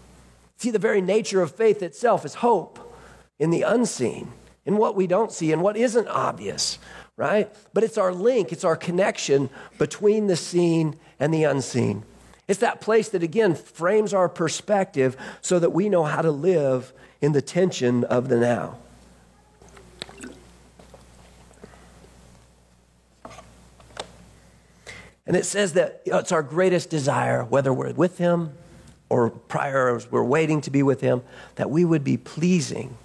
See, 0.58 0.70
the 0.70 0.78
very 0.78 1.00
nature 1.00 1.40
of 1.40 1.50
faith 1.50 1.82
itself 1.82 2.26
is 2.26 2.34
hope 2.34 2.78
in 3.38 3.50
the 3.50 3.62
unseen, 3.62 4.30
in 4.66 4.76
what 4.76 4.94
we 4.94 5.06
don't 5.06 5.32
see 5.32 5.50
and 5.50 5.62
what 5.62 5.78
isn't 5.78 6.06
obvious, 6.08 6.78
right? 7.16 7.50
But 7.72 7.84
it's 7.84 7.98
our 7.98 8.12
link, 8.12 8.52
it's 8.52 8.62
our 8.62 8.76
connection 8.76 9.48
between 9.78 10.26
the 10.26 10.36
seen 10.36 10.96
and 11.18 11.32
the 11.32 11.44
unseen. 11.44 12.04
It's 12.46 12.60
that 12.60 12.82
place 12.82 13.08
that, 13.08 13.22
again, 13.22 13.54
frames 13.54 14.12
our 14.12 14.28
perspective 14.28 15.16
so 15.40 15.58
that 15.58 15.70
we 15.70 15.88
know 15.88 16.04
how 16.04 16.20
to 16.20 16.30
live 16.30 16.92
in 17.22 17.32
the 17.32 17.40
tension 17.40 18.04
of 18.04 18.28
the 18.28 18.36
now. 18.36 18.78
And 25.26 25.36
it 25.36 25.44
says 25.44 25.74
that 25.74 26.02
it's 26.04 26.32
our 26.32 26.42
greatest 26.42 26.90
desire, 26.90 27.44
whether 27.44 27.72
we're 27.72 27.92
with 27.92 28.18
Him 28.18 28.52
or 29.08 29.30
prior 29.30 30.00
we're 30.10 30.24
waiting 30.24 30.60
to 30.62 30.70
be 30.70 30.82
with 30.82 31.00
Him, 31.00 31.22
that 31.56 31.70
we 31.70 31.84
would 31.84 32.02
be 32.02 32.16
pleasing 32.16 32.96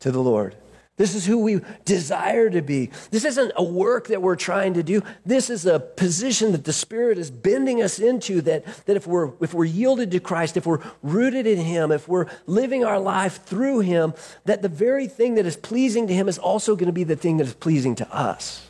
to 0.00 0.10
the 0.12 0.20
Lord. 0.20 0.54
This 0.96 1.16
is 1.16 1.26
who 1.26 1.38
we 1.38 1.60
desire 1.84 2.48
to 2.50 2.62
be. 2.62 2.90
This 3.10 3.24
isn't 3.24 3.50
a 3.56 3.64
work 3.64 4.06
that 4.08 4.22
we're 4.22 4.36
trying 4.36 4.74
to 4.74 4.82
do. 4.84 5.02
This 5.26 5.50
is 5.50 5.66
a 5.66 5.80
position 5.80 6.52
that 6.52 6.62
the 6.64 6.72
Spirit 6.72 7.18
is 7.18 7.32
bending 7.32 7.82
us 7.82 7.98
into 7.98 8.40
that, 8.42 8.64
that 8.86 8.96
if, 8.96 9.04
we're, 9.04 9.32
if 9.40 9.52
we're 9.52 9.64
yielded 9.64 10.12
to 10.12 10.20
Christ, 10.20 10.56
if 10.56 10.66
we're 10.66 10.82
rooted 11.02 11.48
in 11.48 11.58
Him, 11.58 11.90
if 11.90 12.06
we're 12.06 12.26
living 12.46 12.84
our 12.84 13.00
life 13.00 13.42
through 13.42 13.80
Him, 13.80 14.14
that 14.44 14.62
the 14.62 14.68
very 14.68 15.08
thing 15.08 15.34
that 15.34 15.46
is 15.46 15.56
pleasing 15.56 16.06
to 16.06 16.14
Him 16.14 16.28
is 16.28 16.38
also 16.38 16.76
going 16.76 16.86
to 16.86 16.92
be 16.92 17.02
the 17.02 17.16
thing 17.16 17.38
that 17.38 17.48
is 17.48 17.54
pleasing 17.54 17.96
to 17.96 18.14
us. 18.14 18.68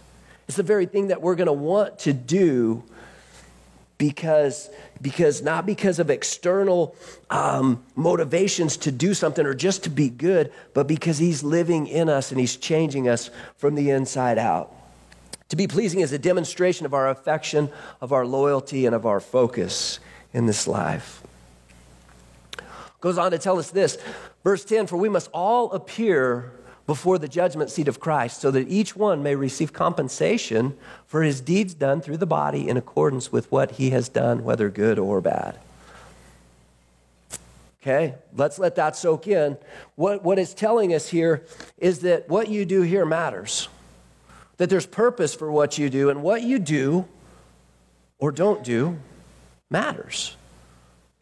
It's 0.49 0.57
the 0.57 0.63
very 0.63 0.87
thing 0.87 1.09
that 1.09 1.21
we're 1.21 1.35
going 1.35 1.47
to 1.47 1.53
want 1.53 1.99
to 2.01 2.15
do 2.15 2.85
because 3.99 4.71
because 5.01 5.43
not 5.43 5.67
because 5.67 5.99
of 5.99 6.11
external 6.11 6.97
um, 7.31 7.85
motivations 7.95 8.77
to 8.77 8.91
do 8.91 9.15
something 9.15 9.47
or 9.47 9.55
just 9.55 9.85
to 9.85 9.91
be 9.91 10.09
good 10.09 10.53
but 10.73 10.87
because 10.87 11.19
he's 11.19 11.43
living 11.43 11.87
in 11.87 12.09
us 12.09 12.31
and 12.31 12.41
he's 12.41 12.57
changing 12.57 13.09
us 13.09 13.31
from 13.57 13.75
the 13.75 13.91
inside 13.91 14.39
out. 14.39 14.73
To 15.51 15.57
be 15.57 15.67
pleasing 15.67 16.01
is 16.01 16.13
a 16.13 16.19
demonstration 16.19 16.87
of 16.87 16.95
our 16.95 17.09
affection 17.09 17.71
of 18.01 18.13
our 18.13 18.27
loyalty 18.27 18.87
and 18.87 18.95
of 18.95 19.07
our 19.07 19.21
focus 19.21 20.01
in 20.33 20.47
this 20.47 20.67
life. 20.67 21.23
Goes 23.01 23.19
on 23.19 23.31
to 23.31 23.39
tell 23.39 23.59
us 23.59 23.71
this 23.71 23.99
verse 24.43 24.65
10 24.65 24.87
for 24.89 24.97
we 24.97 25.09
must 25.09 25.31
all 25.33 25.71
appear 25.73 26.53
before 26.87 27.19
the 27.19 27.29
judgment 27.29 27.71
seat 27.71 27.89
of 27.89 27.99
Christ, 28.01 28.41
so 28.41 28.51
that 28.51 28.69
each 28.69 28.95
one 28.95 29.23
may 29.23 29.35
receive 29.35 29.73
compensation 29.73 30.77
for 31.07 31.23
his 31.23 31.41
deeds 31.41 31.75
done 31.75 32.01
through 32.01 32.19
the 32.19 32.27
body 32.27 32.69
in 32.69 32.77
accordance 32.77 33.33
with 33.33 33.51
what 33.51 33.73
he 33.73 33.91
has 33.91 34.09
done, 34.09 34.45
whether 34.45 34.69
good 34.69 34.99
or 34.99 35.21
bad. 35.21 35.59
Okay, 37.81 38.15
let's 38.35 38.59
let 38.59 38.77
that 38.77 38.97
soak 38.97 39.27
in. 39.27 39.59
What, 39.95 40.25
what 40.25 40.39
it's 40.39 40.55
telling 40.55 40.95
us 40.95 41.09
here 41.09 41.45
is 41.77 42.01
that 42.01 42.29
what 42.29 42.49
you 42.49 42.65
do 42.65 42.81
here 42.81 43.05
matters, 43.05 43.69
that 44.57 44.71
there's 44.71 44.87
purpose 44.87 45.35
for 45.35 45.53
what 45.53 45.77
you 45.77 45.91
do, 45.91 46.09
and 46.09 46.23
what 46.23 46.43
you 46.43 46.59
do 46.59 47.07
or 48.19 48.33
don't 48.33 48.65
do 48.65 48.99
matters. 49.71 50.37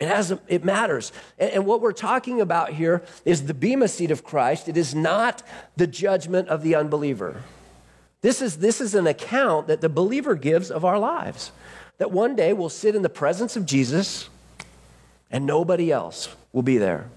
It, 0.03 0.09
has, 0.09 0.37
it 0.49 0.65
matters. 0.65 1.13
And, 1.39 1.53
and 1.53 1.67
what 1.67 1.81
we're 1.81 1.93
talking 1.93 2.41
about 2.41 2.71
here 2.71 3.05
is 3.25 3.47
the 3.47 3.55
Bema 3.55 3.87
seat 3.87 4.11
of 4.11 4.25
Christ. 4.25 4.69
It 4.69 4.77
is 4.77 4.97
not 4.97 5.45
the 5.77 5.87
judgment 5.87 6.49
of 6.49 6.65
the 6.65 6.75
unbeliever. 6.75 7.41
This 8.21 8.43
is, 8.43 8.57
this 8.57 8.81
is 8.81 8.97
an 8.97 9.07
account 9.07 9.69
that 9.69 9.81
the 9.81 9.89
believer 9.89 10.35
gives 10.35 10.73
of 10.73 10.85
our 10.85 10.99
lives. 10.99 11.53
That 11.99 12.11
one 12.11 12.35
day 12.35 12.53
we'll 12.53 12.69
sit 12.69 12.97
in 12.97 13.03
the 13.03 13.09
presence 13.09 13.55
of 13.55 13.65
Jesus 13.65 14.29
and 15.31 15.47
nobody 15.47 15.93
else 15.93 16.29
will 16.53 16.63
be 16.63 16.79
there. 16.79 17.09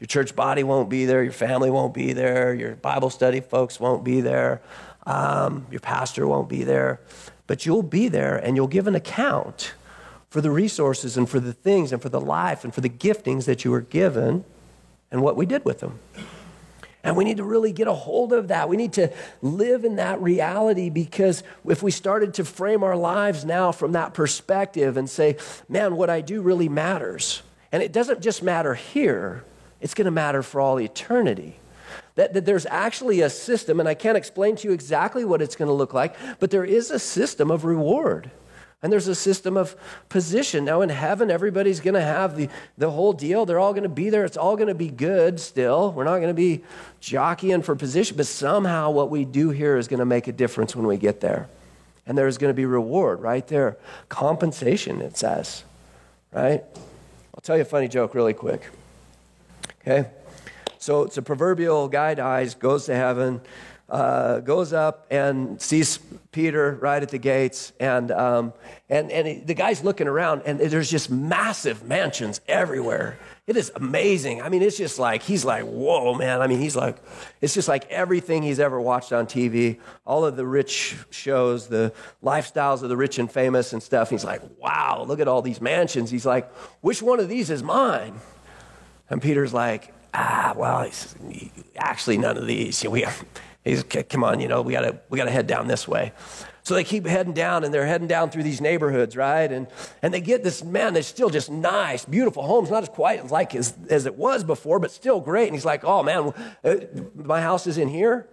Your 0.00 0.06
church 0.06 0.34
body 0.34 0.64
won't 0.64 0.88
be 0.88 1.04
there, 1.04 1.22
your 1.22 1.32
family 1.32 1.70
won't 1.70 1.92
be 1.92 2.14
there, 2.14 2.54
your 2.54 2.74
Bible 2.76 3.10
study 3.10 3.40
folks 3.40 3.78
won't 3.78 4.02
be 4.02 4.22
there, 4.22 4.62
um, 5.04 5.66
your 5.70 5.80
pastor 5.80 6.26
won't 6.26 6.48
be 6.48 6.64
there, 6.64 7.00
but 7.46 7.66
you'll 7.66 7.82
be 7.82 8.08
there 8.08 8.38
and 8.38 8.56
you'll 8.56 8.66
give 8.66 8.86
an 8.86 8.94
account 8.94 9.74
for 10.32 10.40
the 10.40 10.50
resources 10.50 11.18
and 11.18 11.28
for 11.28 11.38
the 11.40 11.52
things 11.52 11.92
and 11.92 12.00
for 12.00 12.08
the 12.08 12.18
life 12.18 12.64
and 12.64 12.74
for 12.74 12.80
the 12.80 12.88
giftings 12.88 13.44
that 13.44 13.66
you 13.66 13.70
were 13.70 13.82
given 13.82 14.42
and 15.10 15.20
what 15.20 15.36
we 15.36 15.44
did 15.44 15.62
with 15.62 15.80
them. 15.80 15.98
And 17.04 17.18
we 17.18 17.24
need 17.24 17.36
to 17.36 17.44
really 17.44 17.70
get 17.70 17.86
a 17.86 17.92
hold 17.92 18.32
of 18.32 18.48
that. 18.48 18.66
We 18.66 18.78
need 18.78 18.94
to 18.94 19.12
live 19.42 19.84
in 19.84 19.96
that 19.96 20.22
reality 20.22 20.88
because 20.88 21.42
if 21.68 21.82
we 21.82 21.90
started 21.90 22.32
to 22.34 22.46
frame 22.46 22.82
our 22.82 22.96
lives 22.96 23.44
now 23.44 23.72
from 23.72 23.92
that 23.92 24.14
perspective 24.14 24.96
and 24.96 25.10
say, 25.10 25.36
man, 25.68 25.96
what 25.96 26.08
I 26.08 26.22
do 26.22 26.40
really 26.40 26.70
matters. 26.70 27.42
And 27.70 27.82
it 27.82 27.92
doesn't 27.92 28.22
just 28.22 28.42
matter 28.42 28.72
here, 28.72 29.44
it's 29.82 29.92
going 29.92 30.06
to 30.06 30.10
matter 30.10 30.42
for 30.42 30.62
all 30.62 30.80
eternity. 30.80 31.56
That, 32.14 32.32
that 32.32 32.46
there's 32.46 32.64
actually 32.64 33.20
a 33.20 33.28
system, 33.28 33.80
and 33.80 33.88
I 33.88 33.92
can't 33.92 34.16
explain 34.16 34.56
to 34.56 34.68
you 34.68 34.72
exactly 34.72 35.26
what 35.26 35.42
it's 35.42 35.56
going 35.56 35.68
to 35.68 35.74
look 35.74 35.92
like, 35.92 36.16
but 36.40 36.50
there 36.50 36.64
is 36.64 36.90
a 36.90 36.98
system 36.98 37.50
of 37.50 37.66
reward. 37.66 38.30
And 38.82 38.92
there's 38.92 39.06
a 39.06 39.14
system 39.14 39.56
of 39.56 39.76
position. 40.08 40.64
Now, 40.64 40.82
in 40.82 40.88
heaven, 40.88 41.30
everybody's 41.30 41.78
going 41.78 41.94
to 41.94 42.02
have 42.02 42.36
the, 42.36 42.48
the 42.76 42.90
whole 42.90 43.12
deal. 43.12 43.46
They're 43.46 43.60
all 43.60 43.72
going 43.72 43.84
to 43.84 43.88
be 43.88 44.10
there. 44.10 44.24
It's 44.24 44.36
all 44.36 44.56
going 44.56 44.68
to 44.68 44.74
be 44.74 44.88
good 44.88 45.38
still. 45.38 45.92
We're 45.92 46.02
not 46.04 46.16
going 46.16 46.28
to 46.28 46.34
be 46.34 46.62
jockeying 46.98 47.62
for 47.62 47.76
position, 47.76 48.16
but 48.16 48.26
somehow 48.26 48.90
what 48.90 49.08
we 49.08 49.24
do 49.24 49.50
here 49.50 49.76
is 49.76 49.86
going 49.86 50.00
to 50.00 50.04
make 50.04 50.26
a 50.26 50.32
difference 50.32 50.74
when 50.74 50.86
we 50.86 50.96
get 50.96 51.20
there. 51.20 51.48
And 52.06 52.18
there's 52.18 52.38
going 52.38 52.50
to 52.50 52.54
be 52.54 52.66
reward 52.66 53.20
right 53.20 53.46
there. 53.46 53.76
Compensation, 54.08 55.00
it 55.00 55.16
says, 55.16 55.62
right? 56.32 56.64
I'll 57.34 57.40
tell 57.40 57.56
you 57.56 57.62
a 57.62 57.66
funny 57.66 57.86
joke 57.86 58.16
really 58.16 58.34
quick. 58.34 58.68
Okay? 59.82 60.10
So 60.78 61.02
it's 61.02 61.16
a 61.16 61.22
proverbial 61.22 61.86
guy 61.86 62.14
dies, 62.14 62.56
goes 62.56 62.86
to 62.86 62.96
heaven 62.96 63.40
uh, 63.92 64.40
goes 64.40 64.72
up 64.72 65.06
and 65.10 65.60
sees 65.60 65.98
Peter 66.32 66.78
right 66.80 67.02
at 67.02 67.10
the 67.10 67.18
gates, 67.18 67.74
and 67.78 68.10
um, 68.10 68.54
and 68.88 69.12
and 69.12 69.28
he, 69.28 69.34
the 69.34 69.52
guy's 69.52 69.84
looking 69.84 70.08
around, 70.08 70.42
and 70.46 70.58
there's 70.58 70.90
just 70.90 71.10
massive 71.10 71.84
mansions 71.84 72.40
everywhere. 72.48 73.18
It 73.46 73.56
is 73.58 73.70
amazing. 73.74 74.40
I 74.40 74.48
mean, 74.48 74.62
it's 74.62 74.78
just 74.78 74.98
like 74.98 75.22
he's 75.22 75.44
like, 75.44 75.64
whoa, 75.64 76.14
man. 76.14 76.40
I 76.40 76.46
mean, 76.46 76.58
he's 76.58 76.74
like, 76.74 76.96
it's 77.42 77.52
just 77.52 77.68
like 77.68 77.84
everything 77.90 78.42
he's 78.42 78.60
ever 78.60 78.80
watched 78.80 79.12
on 79.12 79.26
TV, 79.26 79.78
all 80.06 80.24
of 80.24 80.36
the 80.36 80.46
rich 80.46 80.96
shows, 81.10 81.68
the 81.68 81.92
lifestyles 82.24 82.82
of 82.82 82.88
the 82.88 82.96
rich 82.96 83.18
and 83.18 83.30
famous 83.30 83.74
and 83.74 83.82
stuff. 83.82 84.08
He's 84.08 84.24
like, 84.24 84.40
wow, 84.58 85.04
look 85.06 85.20
at 85.20 85.28
all 85.28 85.42
these 85.42 85.60
mansions. 85.60 86.10
He's 86.10 86.24
like, 86.24 86.50
which 86.80 87.02
one 87.02 87.20
of 87.20 87.28
these 87.28 87.50
is 87.50 87.62
mine? 87.62 88.14
And 89.10 89.20
Peter's 89.20 89.52
like, 89.52 89.92
ah, 90.14 90.54
well, 90.56 90.90
actually, 91.76 92.16
none 92.16 92.38
of 92.38 92.46
these. 92.46 92.82
We 92.88 93.02
have 93.02 93.22
He's, 93.64 93.82
come 93.84 94.24
on, 94.24 94.40
you 94.40 94.48
know, 94.48 94.62
we 94.62 94.72
gotta, 94.72 95.00
we 95.08 95.18
gotta 95.18 95.30
head 95.30 95.46
down 95.46 95.68
this 95.68 95.86
way. 95.86 96.12
So 96.64 96.74
they 96.74 96.84
keep 96.84 97.06
heading 97.06 97.32
down 97.32 97.64
and 97.64 97.74
they're 97.74 97.86
heading 97.86 98.06
down 98.06 98.30
through 98.30 98.44
these 98.44 98.60
neighborhoods, 98.60 99.16
right? 99.16 99.50
And, 99.50 99.66
and 100.00 100.14
they 100.14 100.20
get 100.20 100.44
this, 100.44 100.62
man, 100.62 100.94
they're 100.94 101.02
still 101.02 101.30
just 101.30 101.50
nice, 101.50 102.04
beautiful 102.04 102.44
homes, 102.44 102.70
not 102.70 102.84
as 102.84 102.88
quiet 102.88 103.30
like 103.30 103.54
as, 103.54 103.74
as 103.90 104.06
it 104.06 104.16
was 104.16 104.44
before, 104.44 104.78
but 104.78 104.92
still 104.92 105.20
great. 105.20 105.46
And 105.46 105.54
he's 105.54 105.64
like, 105.64 105.84
oh 105.84 106.02
man, 106.02 106.32
uh, 106.62 106.76
my 107.14 107.40
house 107.40 107.66
is 107.66 107.78
in 107.78 107.88
here. 107.88 108.28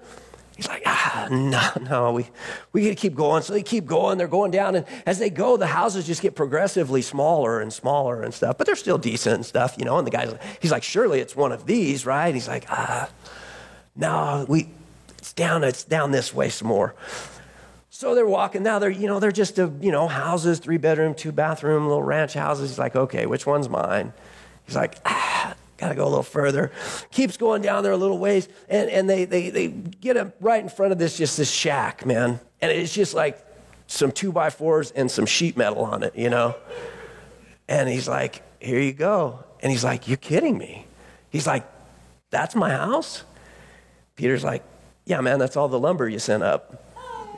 He's 0.56 0.68
like, 0.68 0.84
ah, 0.86 1.30
no, 1.32 1.72
no, 1.89 2.12
we, 2.12 2.28
we 2.74 2.84
got 2.84 2.89
to 2.89 2.96
keep 2.96 3.15
going. 3.15 3.44
So 3.44 3.54
they 3.54 3.63
keep 3.63 3.86
going. 3.86 4.18
They're 4.18 4.28
going 4.28 4.52
down. 4.52 4.76
And 4.76 4.86
as 5.06 5.18
they 5.18 5.30
go, 5.30 5.56
the 5.56 5.68
houses 5.68 6.06
just 6.06 6.22
get 6.22 6.36
progressively 6.36 7.02
smaller 7.02 7.62
and 7.62 7.72
smaller 7.72 8.22
and 8.22 8.34
stuff, 8.34 8.58
but 8.58 8.68
they're 8.68 8.76
still 8.76 8.98
decent 8.98 9.36
and 9.36 9.46
stuff, 9.46 9.76
you 9.78 9.86
know. 9.86 9.98
And 9.98 10.06
the 10.06 10.12
guy's 10.12 10.36
he's 10.60 10.72
like, 10.72 10.84
surely 10.84 11.22
it's 11.22 11.34
one 11.34 11.54
of 11.54 11.65
these, 11.65 12.06
right? 12.06 12.34
He's 12.34 12.50
like, 12.50 12.65
ah, 12.70 13.10
no, 13.96 14.46
we, 14.50 14.70
it's 15.30 15.34
down, 15.36 15.63
it's 15.63 15.84
down 15.84 16.10
this 16.10 16.34
way 16.34 16.50
some 16.50 16.70
more. 16.70 16.96
So 17.92 18.15
they're 18.15 18.26
walking 18.26 18.63
now. 18.63 18.80
They're, 18.80 18.89
you 18.89 19.06
know, 19.06 19.20
they're 19.20 19.32
just, 19.32 19.60
a, 19.60 19.72
you 19.80 19.92
know, 19.92 20.08
houses, 20.08 20.58
three 20.58 20.78
bedroom, 20.78 21.13
two 21.13 21.32
bathroom, 21.32 21.88
little 21.88 22.02
ranch 22.02 22.34
houses. 22.34 22.72
He's 22.72 22.80
like, 22.80 22.96
okay, 22.96 23.28
which 23.28 23.46
one's 23.46 23.70
mine? 23.70 24.12
He's 24.65 24.76
like, 24.76 24.98
ah, 25.06 25.54
gotta 25.78 25.94
go 25.94 26.06
a 26.06 26.10
little 26.10 26.24
further. 26.24 26.72
Keeps 27.12 27.38
going 27.38 27.62
down 27.62 27.84
there 27.84 27.92
a 27.92 27.98
little 27.98 28.18
ways, 28.18 28.50
and, 28.70 28.89
and 28.89 29.08
they, 29.08 29.26
they, 29.26 29.52
they 29.52 29.68
get 29.68 30.18
him 30.18 30.34
right 30.39 30.63
in 30.63 30.70
front 30.70 30.94
of 30.94 30.98
this, 30.98 31.15
just 31.15 31.38
this 31.38 31.52
shack, 31.52 32.08
man. 32.08 32.39
And 32.60 32.72
it's 32.72 32.94
just 32.94 33.13
like 33.13 33.38
some 33.86 34.12
two 34.12 34.32
by 34.32 34.50
fours 34.50 34.89
and 34.89 35.12
some 35.12 35.28
sheet 35.28 35.56
metal 35.56 35.84
on 35.84 36.02
it, 36.02 36.15
you 36.15 36.32
know? 36.32 36.56
And 37.68 37.88
he's 37.88 38.08
like, 38.08 38.42
here 38.60 38.80
you 38.80 38.94
go. 38.94 39.44
And 39.62 39.72
he's 39.72 39.84
like, 39.84 40.08
you're 40.08 40.18
kidding 40.18 40.58
me. 40.58 40.88
He's 41.30 41.46
like, 41.46 41.70
that's 42.32 42.56
my 42.56 42.72
house? 42.72 43.26
Peter's 44.15 44.44
like, 44.44 44.63
yeah, 45.10 45.22
man, 45.22 45.39
that's 45.39 45.58
all 45.58 45.67
the 45.67 45.80
lumber 45.80 46.08
you 46.08 46.19
sent 46.19 46.43
up. 46.43 46.86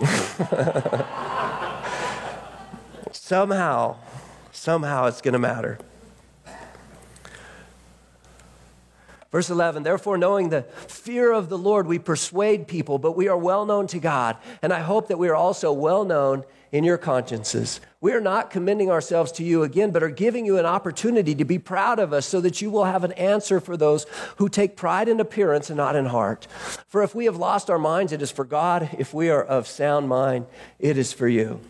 somehow, 3.13 3.95
somehow 4.51 5.05
it's 5.05 5.21
going 5.21 5.31
to 5.31 5.39
matter. 5.39 5.79
Verse 9.32 9.50
11, 9.50 9.84
therefore, 9.84 10.17
knowing 10.17 10.50
the 10.50 10.63
fear 10.88 11.32
of 11.32 11.48
the 11.48 11.58
Lord, 11.58 11.88
we 11.88 12.00
persuade 12.00 12.67
people, 12.67 13.00
but 13.00 13.15
we 13.15 13.30
are 13.30 13.38
well 13.38 13.65
known 13.65 13.88
to 13.88 14.00
God. 14.00 14.36
And 14.62 14.74
I 14.74 14.82
hope 14.82 15.08
that 15.08 15.17
we 15.17 15.30
are 15.30 15.36
also 15.36 15.72
well 15.72 16.04
known 16.04 16.44
in 16.74 16.84
your 16.84 16.98
consciences. 16.98 17.80
We 18.02 18.12
are 18.12 18.22
not 18.22 18.50
commending 18.50 18.91
ourselves 18.91 19.32
to 19.34 19.44
you 19.44 19.63
again, 19.63 19.91
but 19.91 20.04
are 20.04 20.10
giving 20.10 20.46
you 20.46 20.58
an 20.58 20.65
opportunity 20.65 21.34
to 21.36 21.46
be 21.46 21.60
proud 21.60 21.98
of 21.98 22.12
us 22.12 22.26
so 22.26 22.41
that 22.41 22.62
you 22.62 22.70
will 22.70 22.86
have 22.86 23.06
an 23.06 23.13
answer 23.13 23.62
for 23.62 23.78
those 23.78 24.06
who 24.38 24.50
take 24.50 24.76
pride 24.76 25.08
in 25.08 25.20
appearance 25.20 25.70
and 25.70 25.78
not 25.78 25.96
in 25.96 26.08
heart. 26.08 26.48
For 26.88 27.02
if 27.02 27.15
we 27.15 27.26
have 27.26 27.38
lost 27.38 27.70
our 27.70 27.80
minds, 27.80 28.12
it 28.12 28.22
is 28.22 28.32
for 28.32 28.44
God. 28.44 28.89
If 28.98 29.13
we 29.13 29.30
are 29.30 29.44
of 29.44 29.65
sound 29.65 30.10
mind, 30.10 30.46
it 30.78 30.98
is 30.98 31.13
for 31.13 31.28
you. 31.28 31.62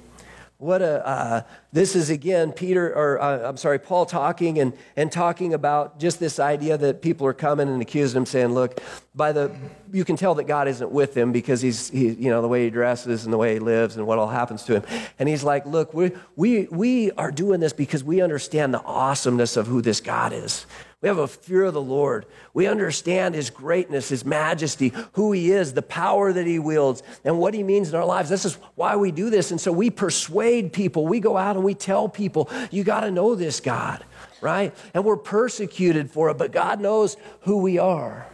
What 0.61 0.83
a, 0.83 1.07
uh, 1.07 1.41
this 1.73 1.95
is 1.95 2.11
again 2.11 2.51
Peter, 2.51 2.93
or 2.93 3.19
uh, 3.19 3.49
I'm 3.49 3.57
sorry, 3.57 3.79
Paul 3.79 4.05
talking 4.05 4.59
and, 4.59 4.73
and 4.95 5.11
talking 5.11 5.55
about 5.55 5.97
just 5.99 6.19
this 6.19 6.39
idea 6.39 6.77
that 6.77 7.01
people 7.01 7.25
are 7.25 7.33
coming 7.33 7.67
and 7.67 7.81
accusing 7.81 8.17
him, 8.17 8.25
saying, 8.27 8.49
look, 8.49 8.79
by 9.15 9.31
the, 9.31 9.49
you 9.91 10.05
can 10.05 10.17
tell 10.17 10.35
that 10.35 10.43
God 10.43 10.67
isn't 10.67 10.91
with 10.91 11.17
him 11.17 11.31
because 11.31 11.61
he's, 11.61 11.89
he, 11.89 12.09
you 12.09 12.29
know, 12.29 12.43
the 12.43 12.47
way 12.47 12.65
he 12.65 12.69
dresses 12.69 13.23
and 13.23 13.33
the 13.33 13.39
way 13.39 13.55
he 13.55 13.59
lives 13.59 13.97
and 13.97 14.05
what 14.05 14.19
all 14.19 14.27
happens 14.27 14.61
to 14.65 14.75
him. 14.75 14.83
And 15.17 15.27
he's 15.27 15.43
like, 15.43 15.65
look, 15.65 15.95
we, 15.95 16.11
we, 16.35 16.67
we 16.67 17.09
are 17.13 17.31
doing 17.31 17.59
this 17.59 17.73
because 17.73 18.03
we 18.03 18.21
understand 18.21 18.71
the 18.71 18.83
awesomeness 18.83 19.57
of 19.57 19.65
who 19.65 19.81
this 19.81 19.99
God 19.99 20.31
is. 20.31 20.67
We 21.01 21.07
have 21.07 21.17
a 21.17 21.27
fear 21.27 21.63
of 21.63 21.73
the 21.73 21.81
Lord. 21.81 22.27
We 22.53 22.67
understand 22.67 23.33
his 23.33 23.49
greatness, 23.49 24.09
his 24.09 24.23
majesty, 24.23 24.93
who 25.13 25.31
he 25.31 25.51
is, 25.51 25.73
the 25.73 25.81
power 25.81 26.31
that 26.31 26.45
he 26.45 26.59
wields, 26.59 27.01
and 27.23 27.39
what 27.39 27.55
he 27.55 27.63
means 27.63 27.89
in 27.89 27.95
our 27.95 28.05
lives. 28.05 28.29
This 28.29 28.45
is 28.45 28.53
why 28.75 28.95
we 28.95 29.11
do 29.11 29.31
this. 29.31 29.49
And 29.49 29.59
so 29.59 29.71
we 29.71 29.89
persuade 29.89 30.73
people. 30.73 31.07
We 31.07 31.19
go 31.19 31.37
out 31.37 31.55
and 31.55 31.65
we 31.65 31.73
tell 31.73 32.07
people, 32.07 32.51
you 32.69 32.83
got 32.83 32.99
to 33.01 33.09
know 33.09 33.33
this 33.33 33.59
God, 33.59 34.05
right? 34.41 34.75
And 34.93 35.03
we're 35.03 35.17
persecuted 35.17 36.11
for 36.11 36.29
it, 36.29 36.37
but 36.37 36.51
God 36.51 36.79
knows 36.79 37.17
who 37.41 37.57
we 37.57 37.79
are, 37.79 38.27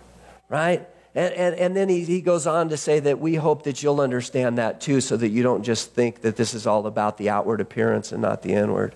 right? 0.49 0.85
And, 1.15 1.33
and, 1.33 1.55
and 1.55 1.75
then 1.75 1.87
he, 1.87 2.03
he 2.03 2.19
goes 2.19 2.45
on 2.45 2.67
to 2.69 2.77
say 2.77 2.99
that 2.99 3.17
we 3.17 3.35
hope 3.35 3.63
that 3.63 3.81
you'll 3.81 4.01
understand 4.01 4.57
that 4.57 4.81
too, 4.81 4.99
so 4.99 5.15
that 5.15 5.29
you 5.29 5.41
don't 5.41 5.63
just 5.63 5.93
think 5.93 6.19
that 6.21 6.35
this 6.35 6.53
is 6.53 6.67
all 6.67 6.85
about 6.85 7.17
the 7.17 7.29
outward 7.29 7.61
appearance 7.61 8.11
and 8.11 8.21
not 8.21 8.41
the 8.41 8.51
inward. 8.51 8.93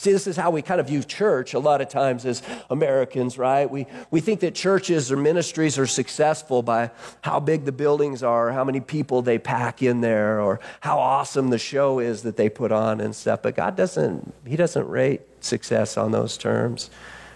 See, 0.00 0.12
this 0.12 0.26
is 0.26 0.34
how 0.34 0.50
we 0.50 0.62
kind 0.62 0.80
of 0.80 0.86
view 0.86 1.02
church 1.02 1.52
a 1.52 1.58
lot 1.58 1.82
of 1.82 1.90
times 1.90 2.24
as 2.24 2.42
Americans, 2.70 3.36
right? 3.36 3.70
We, 3.70 3.86
we 4.10 4.20
think 4.20 4.40
that 4.40 4.54
churches 4.54 5.12
or 5.12 5.18
ministries 5.18 5.78
are 5.78 5.86
successful 5.86 6.62
by 6.62 6.90
how 7.20 7.38
big 7.38 7.66
the 7.66 7.72
buildings 7.72 8.22
are, 8.22 8.50
how 8.50 8.64
many 8.64 8.80
people 8.80 9.20
they 9.20 9.36
pack 9.36 9.82
in 9.82 10.00
there, 10.00 10.40
or 10.40 10.58
how 10.80 10.98
awesome 10.98 11.50
the 11.50 11.58
show 11.58 11.98
is 11.98 12.22
that 12.22 12.38
they 12.38 12.48
put 12.48 12.72
on 12.72 13.02
and 13.02 13.14
stuff. 13.14 13.42
But 13.42 13.56
God 13.56 13.76
doesn't, 13.76 14.32
He 14.46 14.56
doesn't 14.56 14.88
rate 14.88 15.20
success 15.44 15.98
on 15.98 16.12
those 16.12 16.38
terms. 16.38 16.88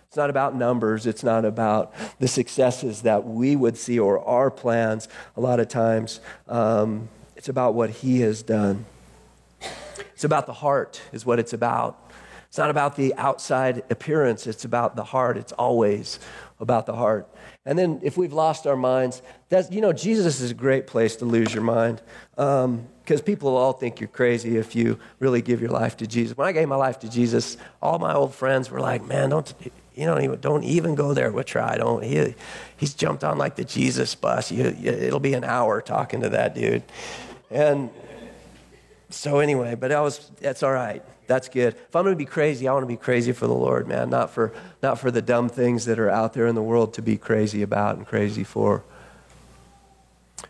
It's 0.08 0.16
not 0.16 0.30
about 0.30 0.56
numbers. 0.56 1.06
It's 1.06 1.22
not 1.22 1.44
about 1.44 1.92
the 2.18 2.28
successes 2.28 3.02
that 3.02 3.26
we 3.26 3.56
would 3.56 3.76
see 3.76 3.98
or 3.98 4.26
our 4.26 4.50
plans. 4.50 5.06
A 5.36 5.40
lot 5.42 5.60
of 5.60 5.68
times, 5.68 6.18
um, 6.48 7.10
it's 7.36 7.50
about 7.50 7.74
what 7.74 7.90
He 7.90 8.20
has 8.20 8.42
done. 8.42 8.86
It's 10.14 10.24
about 10.24 10.46
the 10.46 10.54
heart, 10.54 11.02
is 11.12 11.26
what 11.26 11.38
it's 11.38 11.52
about. 11.52 12.00
It's 12.54 12.58
not 12.60 12.70
about 12.70 12.94
the 12.94 13.12
outside 13.16 13.82
appearance, 13.90 14.46
it's 14.46 14.64
about 14.64 14.94
the 14.94 15.02
heart. 15.02 15.36
It's 15.36 15.50
always 15.50 16.20
about 16.60 16.86
the 16.86 16.94
heart. 16.94 17.28
And 17.66 17.76
then 17.76 17.98
if 18.04 18.16
we've 18.16 18.32
lost 18.32 18.64
our 18.64 18.76
minds, 18.76 19.22
that's, 19.48 19.72
you 19.72 19.80
know, 19.80 19.92
Jesus 19.92 20.40
is 20.40 20.52
a 20.52 20.54
great 20.54 20.86
place 20.86 21.16
to 21.16 21.24
lose 21.24 21.52
your 21.52 21.64
mind 21.64 22.00
because 22.36 22.64
um, 22.64 23.24
people 23.24 23.50
will 23.50 23.58
all 23.58 23.72
think 23.72 23.98
you're 23.98 24.06
crazy 24.06 24.56
if 24.56 24.76
you 24.76 25.00
really 25.18 25.42
give 25.42 25.60
your 25.60 25.70
life 25.70 25.96
to 25.96 26.06
Jesus. 26.06 26.36
When 26.36 26.46
I 26.46 26.52
gave 26.52 26.68
my 26.68 26.76
life 26.76 27.00
to 27.00 27.10
Jesus, 27.10 27.56
all 27.82 27.98
my 27.98 28.14
old 28.14 28.32
friends 28.32 28.70
were 28.70 28.78
like, 28.78 29.04
man, 29.04 29.30
don't 29.30 29.52
you 29.96 30.06
don't 30.06 30.22
even, 30.22 30.38
don't 30.38 30.62
even 30.62 30.94
go 30.94 31.12
there 31.12 31.32
with 31.32 31.46
Tri. 31.46 31.78
Don't 31.78 32.04
he, 32.04 32.36
he's 32.76 32.94
jumped 32.94 33.24
on 33.24 33.36
like 33.36 33.56
the 33.56 33.64
Jesus 33.64 34.14
bus. 34.14 34.52
You, 34.52 34.76
you, 34.78 34.92
it'll 34.92 35.18
be 35.18 35.34
an 35.34 35.42
hour 35.42 35.82
talking 35.82 36.20
to 36.20 36.28
that 36.28 36.54
dude. 36.54 36.84
And 37.50 37.90
so 39.10 39.40
anyway, 39.40 39.74
but 39.74 39.88
that 39.88 39.98
was 39.98 40.30
that's 40.40 40.62
all 40.62 40.72
right. 40.72 41.02
That's 41.26 41.48
good. 41.48 41.74
If 41.74 41.96
I'm 41.96 42.04
going 42.04 42.14
to 42.14 42.18
be 42.18 42.24
crazy, 42.24 42.68
I 42.68 42.72
want 42.72 42.82
to 42.82 42.88
be 42.88 42.96
crazy 42.96 43.32
for 43.32 43.46
the 43.46 43.54
Lord, 43.54 43.88
man, 43.88 44.10
not 44.10 44.30
for 44.30 44.52
not 44.82 44.98
for 44.98 45.10
the 45.10 45.22
dumb 45.22 45.48
things 45.48 45.84
that 45.86 45.98
are 45.98 46.10
out 46.10 46.32
there 46.32 46.46
in 46.46 46.54
the 46.54 46.62
world 46.62 46.94
to 46.94 47.02
be 47.02 47.16
crazy 47.16 47.62
about 47.62 47.96
and 47.96 48.06
crazy 48.06 48.44
for. 48.44 48.84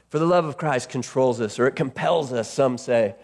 For 0.09 0.19
the 0.19 0.27
love 0.27 0.45
of 0.45 0.57
Christ 0.57 0.91
controls 0.91 1.41
us, 1.41 1.59
or 1.59 1.67
it 1.67 1.75
compels 1.75 2.33
us, 2.33 2.49
some 2.49 2.79
say. 2.79 3.17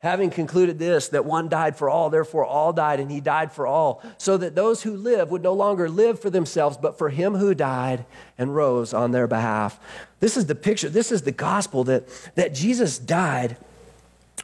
Having 0.00 0.30
concluded 0.30 0.78
this, 0.78 1.08
that 1.08 1.24
one 1.24 1.48
died 1.48 1.76
for 1.76 1.90
all, 1.90 2.10
therefore 2.10 2.44
all 2.44 2.72
died, 2.72 3.00
and 3.00 3.10
he 3.10 3.20
died 3.20 3.50
for 3.50 3.66
all, 3.66 4.02
so 4.18 4.36
that 4.36 4.54
those 4.54 4.82
who 4.82 4.96
live 4.96 5.30
would 5.30 5.42
no 5.42 5.54
longer 5.54 5.88
live 5.88 6.20
for 6.20 6.30
themselves, 6.30 6.76
but 6.76 6.98
for 6.98 7.08
him 7.08 7.34
who 7.34 7.54
died 7.54 8.04
and 8.38 8.54
rose 8.54 8.94
on 8.94 9.10
their 9.10 9.26
behalf. 9.26 9.80
This 10.20 10.36
is 10.36 10.46
the 10.46 10.54
picture, 10.54 10.88
this 10.88 11.10
is 11.10 11.22
the 11.22 11.32
gospel 11.32 11.82
that, 11.84 12.06
that 12.36 12.54
Jesus 12.54 12.98
died 12.98 13.56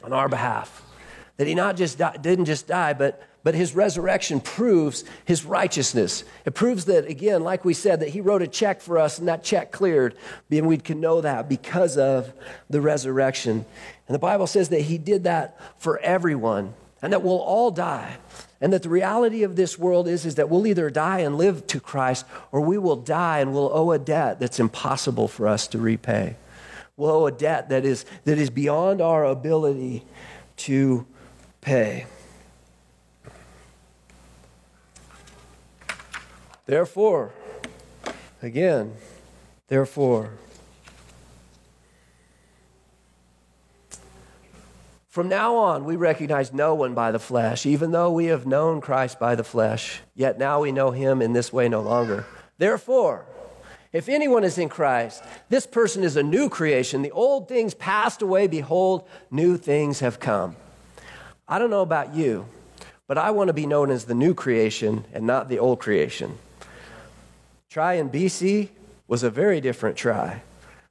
on 0.03 0.11
our 0.11 0.27
behalf. 0.27 0.81
That 1.37 1.47
he 1.47 1.55
not 1.55 1.77
just 1.77 1.97
di- 1.97 2.17
didn't 2.21 2.45
just 2.45 2.67
die, 2.67 2.93
but, 2.93 3.21
but 3.43 3.55
his 3.55 3.73
resurrection 3.73 4.39
proves 4.39 5.03
his 5.25 5.45
righteousness. 5.45 6.23
It 6.45 6.53
proves 6.53 6.85
that, 6.85 7.07
again, 7.07 7.43
like 7.43 7.65
we 7.65 7.73
said, 7.73 8.01
that 8.01 8.09
he 8.09 8.21
wrote 8.21 8.41
a 8.41 8.47
check 8.47 8.81
for 8.81 8.99
us 8.99 9.17
and 9.17 9.27
that 9.27 9.43
check 9.43 9.71
cleared. 9.71 10.15
And 10.51 10.67
we 10.67 10.77
can 10.77 10.99
know 10.99 11.21
that 11.21 11.49
because 11.49 11.97
of 11.97 12.31
the 12.69 12.81
resurrection. 12.81 13.65
And 14.07 14.15
the 14.15 14.19
Bible 14.19 14.47
says 14.47 14.69
that 14.69 14.81
he 14.81 14.97
did 14.97 15.23
that 15.23 15.59
for 15.77 15.97
everyone 15.99 16.73
and 17.01 17.11
that 17.11 17.23
we'll 17.23 17.37
all 17.37 17.71
die. 17.71 18.17
And 18.61 18.71
that 18.71 18.83
the 18.83 18.89
reality 18.89 19.43
of 19.43 19.57
this 19.57 19.77
world 19.77 20.07
is, 20.07 20.25
is 20.25 20.35
that 20.35 20.49
we'll 20.49 20.65
either 20.65 20.89
die 20.89 21.19
and 21.19 21.37
live 21.37 21.67
to 21.67 21.81
Christ 21.81 22.25
or 22.51 22.61
we 22.61 22.77
will 22.77 22.95
die 22.95 23.39
and 23.39 23.53
we'll 23.53 23.69
owe 23.73 23.91
a 23.91 23.99
debt 23.99 24.39
that's 24.39 24.59
impossible 24.59 25.27
for 25.27 25.47
us 25.47 25.67
to 25.67 25.79
repay. 25.79 26.37
We'll 26.95 27.11
owe 27.11 27.27
a 27.27 27.31
debt 27.31 27.69
that 27.69 27.83
is, 27.83 28.05
that 28.23 28.37
is 28.37 28.49
beyond 28.49 29.01
our 29.01 29.25
ability 29.25 30.05
to 30.57 31.05
pay. 31.63 32.05
Therefore, 36.65 37.33
again, 38.41 38.93
therefore, 39.67 40.31
From 45.13 45.29
now 45.29 45.57
on, 45.57 45.85
we 45.85 45.95
recognize 45.95 46.51
no 46.51 46.73
one 46.73 46.95
by 46.95 47.11
the 47.11 47.19
flesh, 47.19 47.67
even 47.67 47.91
though 47.91 48.09
we 48.09 48.25
have 48.25 48.47
known 48.47 48.81
Christ 48.81 49.19
by 49.19 49.35
the 49.35 49.43
flesh, 49.43 50.01
yet 50.15 50.39
now 50.39 50.61
we 50.61 50.71
know 50.71 50.89
him 50.89 51.21
in 51.21 51.33
this 51.33 51.53
way 51.53 51.69
no 51.69 51.81
longer. 51.81 52.25
Therefore, 52.57 53.27
if 53.91 54.09
anyone 54.09 54.43
is 54.43 54.57
in 54.57 54.69
Christ, 54.69 55.23
this 55.49 55.67
person 55.67 56.03
is 56.03 56.15
a 56.15 56.23
new 56.23 56.49
creation. 56.49 57.03
The 57.03 57.11
old 57.11 57.47
things 57.47 57.75
passed 57.75 58.23
away, 58.23 58.47
behold, 58.47 59.07
new 59.29 59.55
things 59.55 59.99
have 59.99 60.19
come. 60.19 60.55
I 61.53 61.59
don't 61.59 61.69
know 61.69 61.83
about 61.83 62.15
you, 62.15 62.47
but 63.05 63.19
I 63.19 63.29
want 63.29 63.49
to 63.49 63.53
be 63.53 63.67
known 63.67 63.91
as 63.91 64.05
the 64.05 64.15
new 64.15 64.33
creation 64.33 65.05
and 65.13 65.27
not 65.27 65.49
the 65.49 65.59
old 65.59 65.79
creation. 65.79 66.39
Tri 67.69 67.93
in 67.93 68.09
BC 68.09 68.69
was 69.07 69.21
a 69.21 69.29
very 69.29 69.61
different 69.61 69.95
Tri, 69.95 70.41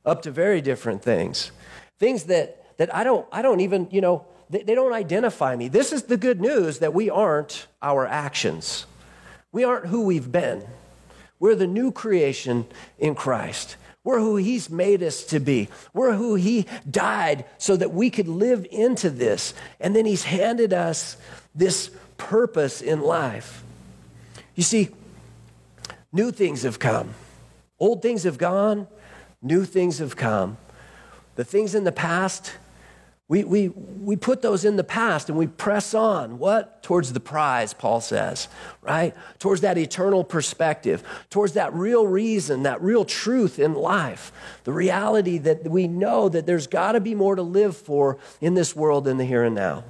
up 0.07 0.23
to 0.23 0.31
very 0.31 0.61
different 0.61 1.03
things. 1.03 1.51
Things 1.99 2.23
that, 2.27 2.77
that 2.77 2.95
I, 2.95 3.03
don't, 3.03 3.27
I 3.33 3.43
don't 3.43 3.59
even, 3.59 3.89
you 3.91 4.01
know, 4.01 4.25
they, 4.51 4.63
they 4.63 4.77
don't 4.77 4.93
identify 4.93 5.57
me. 5.57 5.67
This 5.67 5.93
is 5.93 6.05
the 6.05 6.17
good 6.17 6.41
news 6.41 6.79
that 6.79 6.95
we 6.95 7.11
aren't 7.11 7.67
our 7.83 8.07
actions, 8.07 8.87
we 9.51 9.65
aren't 9.65 9.87
who 9.87 10.03
we've 10.03 10.31
been. 10.31 10.65
We're 11.41 11.57
the 11.57 11.67
new 11.67 11.91
creation 11.91 12.67
in 13.01 13.17
Christ. 13.17 13.75
We're 14.05 14.21
who 14.21 14.37
He's 14.37 14.69
made 14.69 15.03
us 15.03 15.25
to 15.27 15.41
be. 15.41 15.69
We're 15.93 16.15
who 16.15 16.35
He 16.35 16.67
died 16.91 17.45
so 17.59 17.77
that 17.77 17.93
we 17.93 18.11
could 18.11 18.29
live 18.29 18.67
into 18.71 19.11
this. 19.11 19.55
And 19.81 19.95
then 19.95 20.07
He's 20.07 20.25
handed 20.25 20.73
us 20.73 21.17
this 21.55 21.91
purpose 22.17 22.83
in 22.83 23.01
life. 23.01 23.63
You 24.55 24.63
see, 24.63 24.91
new 26.13 26.31
things 26.31 26.63
have 26.63 26.79
come, 26.79 27.15
old 27.79 28.03
things 28.03 28.25
have 28.25 28.39
gone, 28.39 28.87
new 29.41 29.65
things 29.65 29.99
have 29.99 30.17
come. 30.17 30.57
The 31.35 31.45
things 31.45 31.75
in 31.75 31.85
the 31.85 31.93
past, 31.93 32.53
we, 33.33 33.45
we, 33.45 33.69
we 33.69 34.15
put 34.15 34.43
those 34.43 34.63
in 34.63 34.77
the 34.77 34.85
past 34.85 35.31
and 35.31 35.39
we 35.39 35.47
press 35.47 35.95
on. 35.95 36.39
What? 36.39 36.83
Towards 36.83 37.15
the 37.15 37.19
prize, 37.19 37.73
Paul 37.73 38.03
says, 38.03 38.47
right? 38.83 39.15
Towards 39.39 39.63
that 39.63 39.79
eternal 39.79 40.23
perspective, 40.23 41.03
towards 41.31 41.55
that 41.55 41.73
real 41.73 42.07
reason, 42.07 42.65
that 42.65 42.83
real 42.83 43.07
truth 43.07 43.59
in 43.59 43.73
life. 43.73 44.33
The 44.65 44.73
reality 44.75 45.39
that 45.39 45.65
we 45.67 45.89
know 45.89 46.29
that 46.29 46.45
there's 46.45 46.67
got 46.67 46.93
to 46.93 47.01
be 47.01 47.15
more 47.15 47.35
to 47.35 47.41
live 47.41 47.75
for 47.75 48.19
in 48.43 48.53
this 48.53 48.77
world 48.77 49.05
than 49.05 49.17
the 49.17 49.25
here 49.25 49.45
and 49.45 49.55
now. 49.55 49.85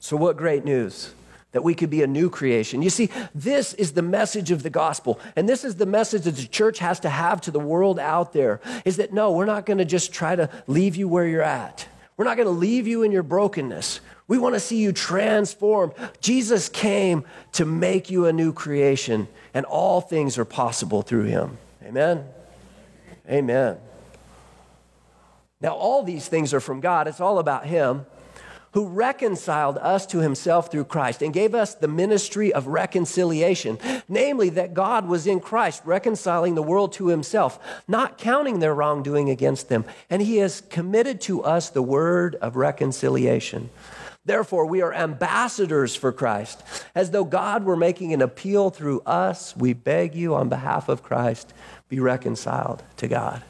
So, 0.00 0.18
what 0.18 0.36
great 0.36 0.66
news! 0.66 1.14
That 1.54 1.62
we 1.62 1.72
could 1.72 1.88
be 1.88 2.02
a 2.02 2.06
new 2.06 2.28
creation. 2.28 2.82
You 2.82 2.90
see, 2.90 3.10
this 3.32 3.74
is 3.74 3.92
the 3.92 4.02
message 4.02 4.50
of 4.50 4.64
the 4.64 4.70
gospel. 4.70 5.20
And 5.36 5.48
this 5.48 5.64
is 5.64 5.76
the 5.76 5.86
message 5.86 6.22
that 6.22 6.34
the 6.34 6.48
church 6.48 6.80
has 6.80 6.98
to 7.00 7.08
have 7.08 7.40
to 7.42 7.52
the 7.52 7.60
world 7.60 8.00
out 8.00 8.32
there 8.32 8.60
is 8.84 8.96
that 8.96 9.12
no, 9.12 9.30
we're 9.30 9.44
not 9.44 9.64
going 9.64 9.78
to 9.78 9.84
just 9.84 10.12
try 10.12 10.34
to 10.34 10.50
leave 10.66 10.96
you 10.96 11.06
where 11.06 11.26
you're 11.26 11.42
at. 11.42 11.86
We're 12.16 12.24
not 12.24 12.36
going 12.36 12.48
to 12.48 12.52
leave 12.52 12.88
you 12.88 13.04
in 13.04 13.12
your 13.12 13.22
brokenness. 13.22 14.00
We 14.26 14.36
want 14.36 14.56
to 14.56 14.60
see 14.60 14.78
you 14.78 14.90
transformed. 14.90 15.92
Jesus 16.20 16.68
came 16.68 17.24
to 17.52 17.64
make 17.64 18.10
you 18.10 18.26
a 18.26 18.32
new 18.32 18.52
creation, 18.52 19.28
and 19.52 19.64
all 19.64 20.00
things 20.00 20.38
are 20.38 20.44
possible 20.44 21.02
through 21.02 21.24
him. 21.24 21.58
Amen. 21.84 22.24
Amen. 23.30 23.76
Now, 25.60 25.74
all 25.74 26.02
these 26.02 26.26
things 26.26 26.52
are 26.52 26.60
from 26.60 26.80
God. 26.80 27.06
It's 27.06 27.20
all 27.20 27.38
about 27.38 27.64
him 27.66 28.06
who 28.74 28.88
reconciled 28.88 29.78
us 29.78 30.04
to 30.04 30.18
himself 30.18 30.70
through 30.70 30.84
Christ 30.84 31.22
and 31.22 31.32
gave 31.32 31.54
us 31.54 31.74
the 31.74 31.88
ministry 31.88 32.52
of 32.52 32.66
reconciliation, 32.66 33.78
namely 34.08 34.48
that 34.50 34.74
God 34.74 35.06
was 35.06 35.28
in 35.28 35.38
Christ 35.38 35.82
reconciling 35.84 36.56
the 36.56 36.62
world 36.62 36.92
to 36.94 37.06
himself, 37.06 37.58
not 37.86 38.18
counting 38.18 38.58
their 38.58 38.74
wrongdoing 38.74 39.30
against 39.30 39.68
them. 39.68 39.84
And 40.10 40.20
he 40.20 40.38
has 40.38 40.60
committed 40.60 41.20
to 41.22 41.44
us 41.44 41.70
the 41.70 41.82
word 41.82 42.34
of 42.36 42.56
reconciliation. 42.56 43.70
Therefore, 44.24 44.66
we 44.66 44.82
are 44.82 44.92
ambassadors 44.92 45.94
for 45.94 46.10
Christ. 46.10 46.62
As 46.96 47.12
though 47.12 47.24
God 47.24 47.64
were 47.64 47.76
making 47.76 48.12
an 48.12 48.22
appeal 48.22 48.70
through 48.70 49.02
us, 49.02 49.56
we 49.56 49.72
beg 49.72 50.16
you 50.16 50.34
on 50.34 50.48
behalf 50.48 50.88
of 50.88 51.02
Christ, 51.02 51.54
be 51.88 52.00
reconciled 52.00 52.82
to 52.96 53.06
God. 53.06 53.44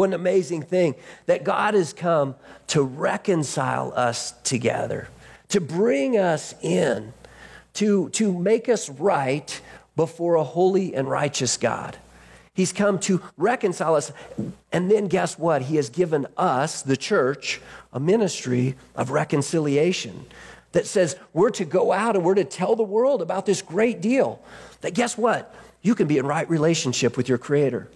What 0.00 0.08
an 0.08 0.14
amazing 0.14 0.62
thing 0.62 0.94
that 1.26 1.44
God 1.44 1.74
has 1.74 1.92
come 1.92 2.34
to 2.68 2.82
reconcile 2.82 3.92
us 3.94 4.32
together, 4.44 5.08
to 5.50 5.60
bring 5.60 6.16
us 6.16 6.54
in, 6.62 7.12
to, 7.74 8.08
to 8.08 8.32
make 8.32 8.70
us 8.70 8.88
right 8.88 9.60
before 9.96 10.36
a 10.36 10.42
holy 10.42 10.94
and 10.94 11.06
righteous 11.06 11.58
God. 11.58 11.98
He's 12.54 12.72
come 12.72 12.98
to 13.00 13.20
reconcile 13.36 13.94
us. 13.94 14.10
And 14.72 14.90
then 14.90 15.08
guess 15.08 15.38
what? 15.38 15.60
He 15.60 15.76
has 15.76 15.90
given 15.90 16.26
us, 16.38 16.80
the 16.80 16.96
church, 16.96 17.60
a 17.92 18.00
ministry 18.00 18.76
of 18.94 19.10
reconciliation 19.10 20.24
that 20.72 20.86
says 20.86 21.14
we're 21.34 21.50
to 21.50 21.66
go 21.66 21.92
out 21.92 22.16
and 22.16 22.24
we're 22.24 22.36
to 22.36 22.44
tell 22.44 22.74
the 22.74 22.82
world 22.82 23.20
about 23.20 23.44
this 23.44 23.60
great 23.60 24.00
deal. 24.00 24.40
That 24.80 24.94
guess 24.94 25.18
what? 25.18 25.54
you 25.82 25.94
can 25.94 26.06
be 26.06 26.18
in 26.18 26.26
right 26.26 26.48
relationship 26.48 27.16
with 27.16 27.28
your 27.28 27.38
Creator. 27.38 27.88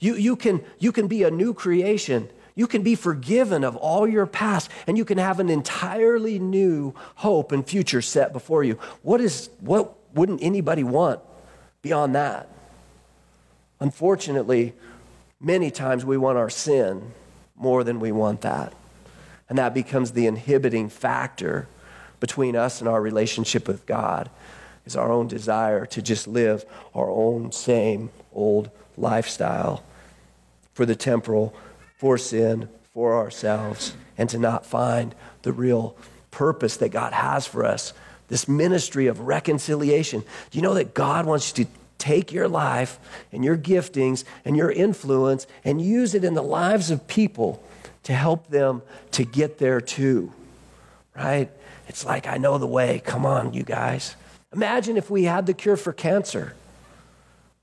You, 0.00 0.14
you, 0.16 0.34
can, 0.34 0.64
you 0.78 0.92
can 0.92 1.06
be 1.06 1.22
a 1.22 1.30
new 1.30 1.54
creation. 1.54 2.28
You 2.54 2.66
can 2.66 2.82
be 2.82 2.94
forgiven 2.94 3.62
of 3.62 3.76
all 3.76 4.08
your 4.08 4.26
past, 4.26 4.70
and 4.86 4.98
you 4.98 5.04
can 5.04 5.18
have 5.18 5.38
an 5.38 5.48
entirely 5.48 6.38
new 6.38 6.94
hope 7.16 7.52
and 7.52 7.66
future 7.66 8.02
set 8.02 8.32
before 8.32 8.64
you. 8.64 8.78
What, 9.02 9.20
is, 9.20 9.50
what 9.60 9.94
wouldn't 10.14 10.42
anybody 10.42 10.82
want 10.82 11.20
beyond 11.82 12.14
that? 12.14 12.48
Unfortunately, 13.78 14.74
many 15.40 15.70
times 15.70 16.04
we 16.04 16.16
want 16.16 16.38
our 16.38 16.50
sin 16.50 17.12
more 17.54 17.84
than 17.84 18.00
we 18.00 18.10
want 18.10 18.40
that. 18.40 18.72
And 19.48 19.58
that 19.58 19.74
becomes 19.74 20.12
the 20.12 20.26
inhibiting 20.26 20.88
factor 20.88 21.68
between 22.20 22.56
us 22.56 22.80
and 22.80 22.88
our 22.88 23.00
relationship 23.00 23.66
with 23.66 23.86
God 23.86 24.30
is 24.86 24.96
our 24.96 25.10
own 25.10 25.28
desire 25.28 25.86
to 25.86 26.02
just 26.02 26.26
live 26.26 26.64
our 26.94 27.10
own 27.10 27.52
same 27.52 28.10
old 28.32 28.70
lifestyle 28.96 29.82
for 30.80 30.86
the 30.86 30.96
temporal, 30.96 31.52
for 31.98 32.16
sin, 32.16 32.66
for 32.94 33.14
ourselves, 33.14 33.92
and 34.16 34.30
to 34.30 34.38
not 34.38 34.64
find 34.64 35.14
the 35.42 35.52
real 35.52 35.94
purpose 36.30 36.78
that 36.78 36.88
God 36.88 37.12
has 37.12 37.46
for 37.46 37.66
us. 37.66 37.92
This 38.28 38.48
ministry 38.48 39.06
of 39.06 39.20
reconciliation. 39.20 40.20
Do 40.20 40.58
you 40.58 40.62
know 40.62 40.72
that 40.72 40.94
God 40.94 41.26
wants 41.26 41.50
you 41.58 41.66
to 41.66 41.70
take 41.98 42.32
your 42.32 42.48
life 42.48 42.98
and 43.30 43.44
your 43.44 43.58
giftings 43.58 44.24
and 44.42 44.56
your 44.56 44.72
influence 44.72 45.46
and 45.66 45.82
use 45.82 46.14
it 46.14 46.24
in 46.24 46.32
the 46.32 46.42
lives 46.42 46.90
of 46.90 47.06
people 47.06 47.62
to 48.04 48.14
help 48.14 48.48
them 48.48 48.80
to 49.10 49.22
get 49.22 49.58
there 49.58 49.82
too? 49.82 50.32
Right? 51.14 51.50
It's 51.88 52.06
like, 52.06 52.26
I 52.26 52.38
know 52.38 52.56
the 52.56 52.66
way. 52.66 53.02
Come 53.04 53.26
on, 53.26 53.52
you 53.52 53.64
guys. 53.64 54.16
Imagine 54.54 54.96
if 54.96 55.10
we 55.10 55.24
had 55.24 55.44
the 55.44 55.52
cure 55.52 55.76
for 55.76 55.92
cancer. 55.92 56.54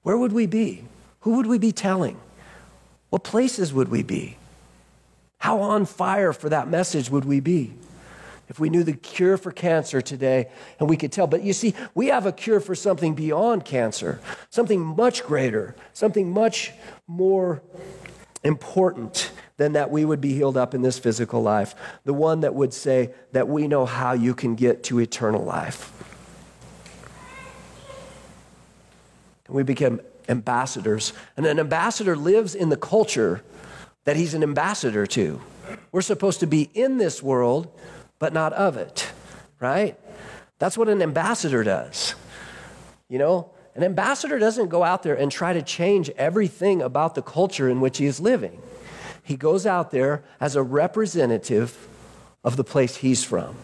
Where 0.04 0.20
would 0.20 0.34
we 0.34 0.46
be? 0.46 0.84
Who 1.22 1.38
would 1.38 1.48
we 1.48 1.58
be 1.58 1.72
telling? 1.72 2.20
What 3.10 3.24
places 3.24 3.74
would 3.74 3.90
we 3.90 4.04
be? 4.04 4.38
How 5.40 5.62
on 5.62 5.86
fire 5.86 6.34
for 6.34 6.50
that 6.50 6.68
message 6.68 7.10
would 7.10 7.26
we 7.26 7.40
be? 7.40 7.74
If 8.50 8.60
we 8.60 8.70
knew 8.70 8.84
the 8.84 8.94
cure 8.94 9.38
for 9.38 9.52
cancer 9.52 10.02
today 10.02 10.50
and 10.80 10.90
we 10.90 10.96
could 10.96 11.12
tell. 11.12 11.28
But 11.28 11.44
you 11.44 11.54
see, 11.54 11.74
we 11.94 12.08
have 12.08 12.26
a 12.26 12.32
cure 12.32 12.60
for 12.60 12.76
something 12.76 13.14
beyond 13.14 13.66
cancer, 13.66 14.22
something 14.50 14.82
much 14.82 15.24
greater, 15.26 15.76
something 15.94 16.32
much 16.32 16.72
more 17.08 17.62
important 18.44 19.32
than 19.58 19.74
that 19.74 19.92
we 19.92 20.06
would 20.06 20.22
be 20.22 20.34
healed 20.34 20.56
up 20.56 20.74
in 20.74 20.82
this 20.82 20.98
physical 20.98 21.42
life. 21.42 21.76
The 22.06 22.14
one 22.14 22.42
that 22.42 22.56
would 22.56 22.74
say 22.74 23.14
that 23.34 23.48
we 23.48 23.68
know 23.68 23.86
how 23.86 24.14
you 24.14 24.34
can 24.34 24.56
get 24.56 24.84
to 24.84 25.00
eternal 25.00 25.44
life. 25.44 25.92
And 29.48 29.56
we 29.56 29.64
become 29.64 30.00
ambassadors. 30.30 31.14
And 31.36 31.46
an 31.46 31.60
ambassador 31.60 32.16
lives 32.16 32.56
in 32.56 32.70
the 32.70 32.78
culture 32.78 33.44
that 34.06 34.16
he's 34.16 34.34
an 34.34 34.44
ambassador 34.44 35.06
to. 35.08 35.42
We're 35.92 36.02
supposed 36.02 36.40
to 36.40 36.48
be 36.48 36.70
in 36.74 36.98
this 36.98 37.22
world, 37.22 37.72
but 38.20 38.34
not 38.34 38.54
of 38.54 38.78
it, 38.78 39.12
right? 39.60 40.00
That's 40.60 40.78
what 40.78 40.90
an 40.90 41.02
ambassador 41.02 41.64
does. 41.64 42.16
You 43.10 43.20
know, 43.20 43.52
an 43.76 43.84
ambassador 43.84 44.40
doesn't 44.40 44.70
go 44.70 44.84
out 44.84 45.04
there 45.04 45.16
and 45.16 45.32
try 45.32 45.54
to 45.54 45.62
change 45.62 46.10
everything 46.12 46.82
about 46.82 47.16
the 47.16 47.22
culture 47.22 47.70
in 47.70 47.80
which 47.80 48.00
he 48.00 48.06
is 48.06 48.20
living. 48.20 48.62
He 49.24 49.36
goes 49.36 49.66
out 49.66 49.92
there 49.92 50.24
as 50.40 50.56
a 50.56 50.64
representative 50.64 51.88
of 52.44 52.56
the 52.56 52.64
place 52.64 52.98
he's 52.98 53.24
from. 53.24 53.56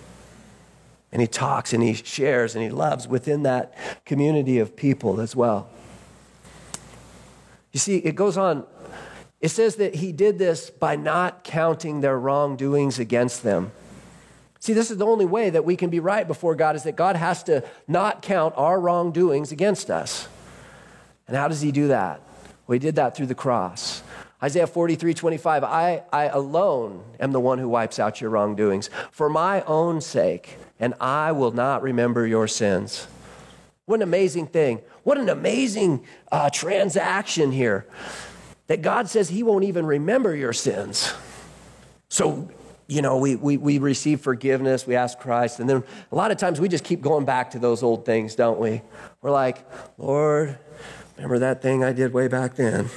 And 1.12 1.22
he 1.22 1.28
talks 1.28 1.74
and 1.74 1.82
he 1.82 1.94
shares 1.94 2.54
and 2.54 2.64
he 2.64 2.70
loves 2.70 3.08
within 3.08 3.44
that 3.44 4.06
community 4.06 4.60
of 4.60 4.76
people 4.76 5.22
as 5.22 5.36
well. 5.36 5.70
You 7.74 7.80
see, 7.80 7.98
it 7.98 8.16
goes 8.16 8.38
on. 8.38 8.66
It 9.42 9.50
says 9.50 9.76
that 9.76 9.96
he 9.96 10.14
did 10.14 10.38
this 10.38 10.70
by 10.70 10.96
not 10.96 11.44
counting 11.44 12.00
their 12.00 12.18
wrongdoings 12.18 13.00
against 13.00 13.44
them. 13.44 13.72
See, 14.60 14.72
this 14.72 14.90
is 14.90 14.98
the 14.98 15.06
only 15.06 15.26
way 15.26 15.50
that 15.50 15.66
we 15.66 15.76
can 15.76 15.90
be 15.90 16.00
right 16.00 16.26
before 16.26 16.56
God 16.56 16.78
is 16.78 16.84
that 16.84 16.96
God 16.96 17.18
has 17.18 17.44
to 17.44 17.66
not 17.86 18.22
count 18.22 18.54
our 18.56 18.80
wrongdoings 18.80 19.52
against 19.52 19.90
us. 19.90 20.30
And 21.28 21.36
how 21.36 21.50
does 21.50 21.60
he 21.60 21.74
do 21.74 21.90
that? 21.90 22.22
Well, 22.66 22.76
he 22.76 22.80
did 22.80 22.96
that 22.96 23.18
through 23.18 23.26
the 23.26 23.36
cross. 23.36 24.04
Isaiah 24.42 24.68
43, 24.68 25.14
25, 25.14 25.64
I, 25.64 26.04
I 26.14 26.26
alone 26.26 27.04
am 27.20 27.34
the 27.34 27.40
one 27.40 27.60
who 27.60 27.68
wipes 27.68 28.00
out 28.00 28.22
your 28.22 28.30
wrongdoings 28.30 28.90
for 29.12 29.30
my 29.30 29.62
own 29.64 30.00
sake, 30.00 30.58
and 30.80 30.94
I 31.02 31.32
will 31.34 31.52
not 31.52 31.82
remember 31.82 32.26
your 32.26 32.48
sins. 32.48 33.08
What 33.86 33.96
an 33.96 34.04
amazing 34.04 34.48
thing. 34.48 34.80
What 35.04 35.18
an 35.18 35.30
amazing 35.30 36.06
uh, 36.32 36.50
transaction 36.50 37.52
here 37.52 37.86
that 38.68 38.82
God 38.82 39.10
says 39.10 39.30
He 39.30 39.44
won't 39.44 39.66
even 39.66 39.86
remember 39.86 40.36
your 40.36 40.54
sins. 40.54 41.14
So, 42.08 42.50
you 42.88 43.02
know, 43.02 43.18
we, 43.18 43.36
we, 43.36 43.58
we 43.58 43.80
receive 43.80 44.22
forgiveness, 44.22 44.88
we 44.88 44.96
ask 44.96 45.20
Christ, 45.20 45.60
and 45.60 45.70
then 45.70 45.84
a 46.12 46.16
lot 46.16 46.32
of 46.32 46.38
times 46.38 46.62
we 46.62 46.70
just 46.70 46.84
keep 46.84 47.02
going 47.02 47.26
back 47.26 47.52
to 47.52 47.60
those 47.60 47.84
old 47.84 48.06
things, 48.06 48.36
don't 48.36 48.60
we? 48.60 48.82
We're 49.22 49.32
like, 49.32 49.66
Lord, 49.98 50.58
remember 51.18 51.40
that 51.40 51.62
thing 51.62 51.84
I 51.84 51.92
did 51.92 52.14
way 52.14 52.28
back 52.28 52.56
then? 52.56 52.90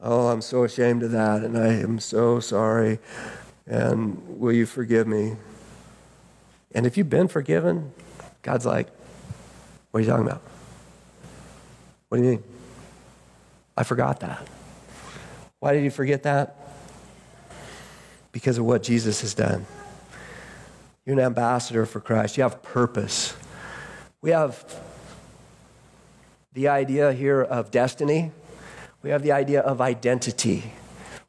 Oh, 0.00 0.28
I'm 0.28 0.40
so 0.42 0.64
ashamed 0.64 1.02
of 1.02 1.12
that, 1.12 1.42
and 1.42 1.56
I 1.56 1.74
am 1.74 1.98
so 1.98 2.40
sorry, 2.40 2.98
and 3.66 4.38
will 4.38 4.52
you 4.52 4.66
forgive 4.66 5.06
me? 5.06 5.36
And 6.72 6.86
if 6.86 6.96
you've 6.96 7.10
been 7.10 7.28
forgiven, 7.28 7.92
God's 8.42 8.66
like, 8.66 8.88
what 9.90 9.98
are 9.98 10.02
you 10.02 10.08
talking 10.08 10.26
about? 10.26 10.42
What 12.08 12.18
do 12.18 12.24
you 12.24 12.30
mean? 12.30 12.42
I 13.76 13.84
forgot 13.84 14.20
that. 14.20 14.46
Why 15.60 15.72
did 15.72 15.84
you 15.84 15.90
forget 15.90 16.22
that? 16.22 16.56
Because 18.32 18.58
of 18.58 18.64
what 18.64 18.82
Jesus 18.82 19.20
has 19.20 19.34
done. 19.34 19.66
You're 21.04 21.18
an 21.18 21.24
ambassador 21.24 21.86
for 21.86 22.00
Christ. 22.00 22.36
You 22.36 22.42
have 22.42 22.62
purpose. 22.62 23.34
We 24.20 24.30
have 24.30 24.62
the 26.52 26.68
idea 26.68 27.12
here 27.12 27.40
of 27.40 27.70
destiny. 27.70 28.32
We 29.02 29.10
have 29.10 29.22
the 29.22 29.32
idea 29.32 29.60
of 29.60 29.80
identity. 29.80 30.72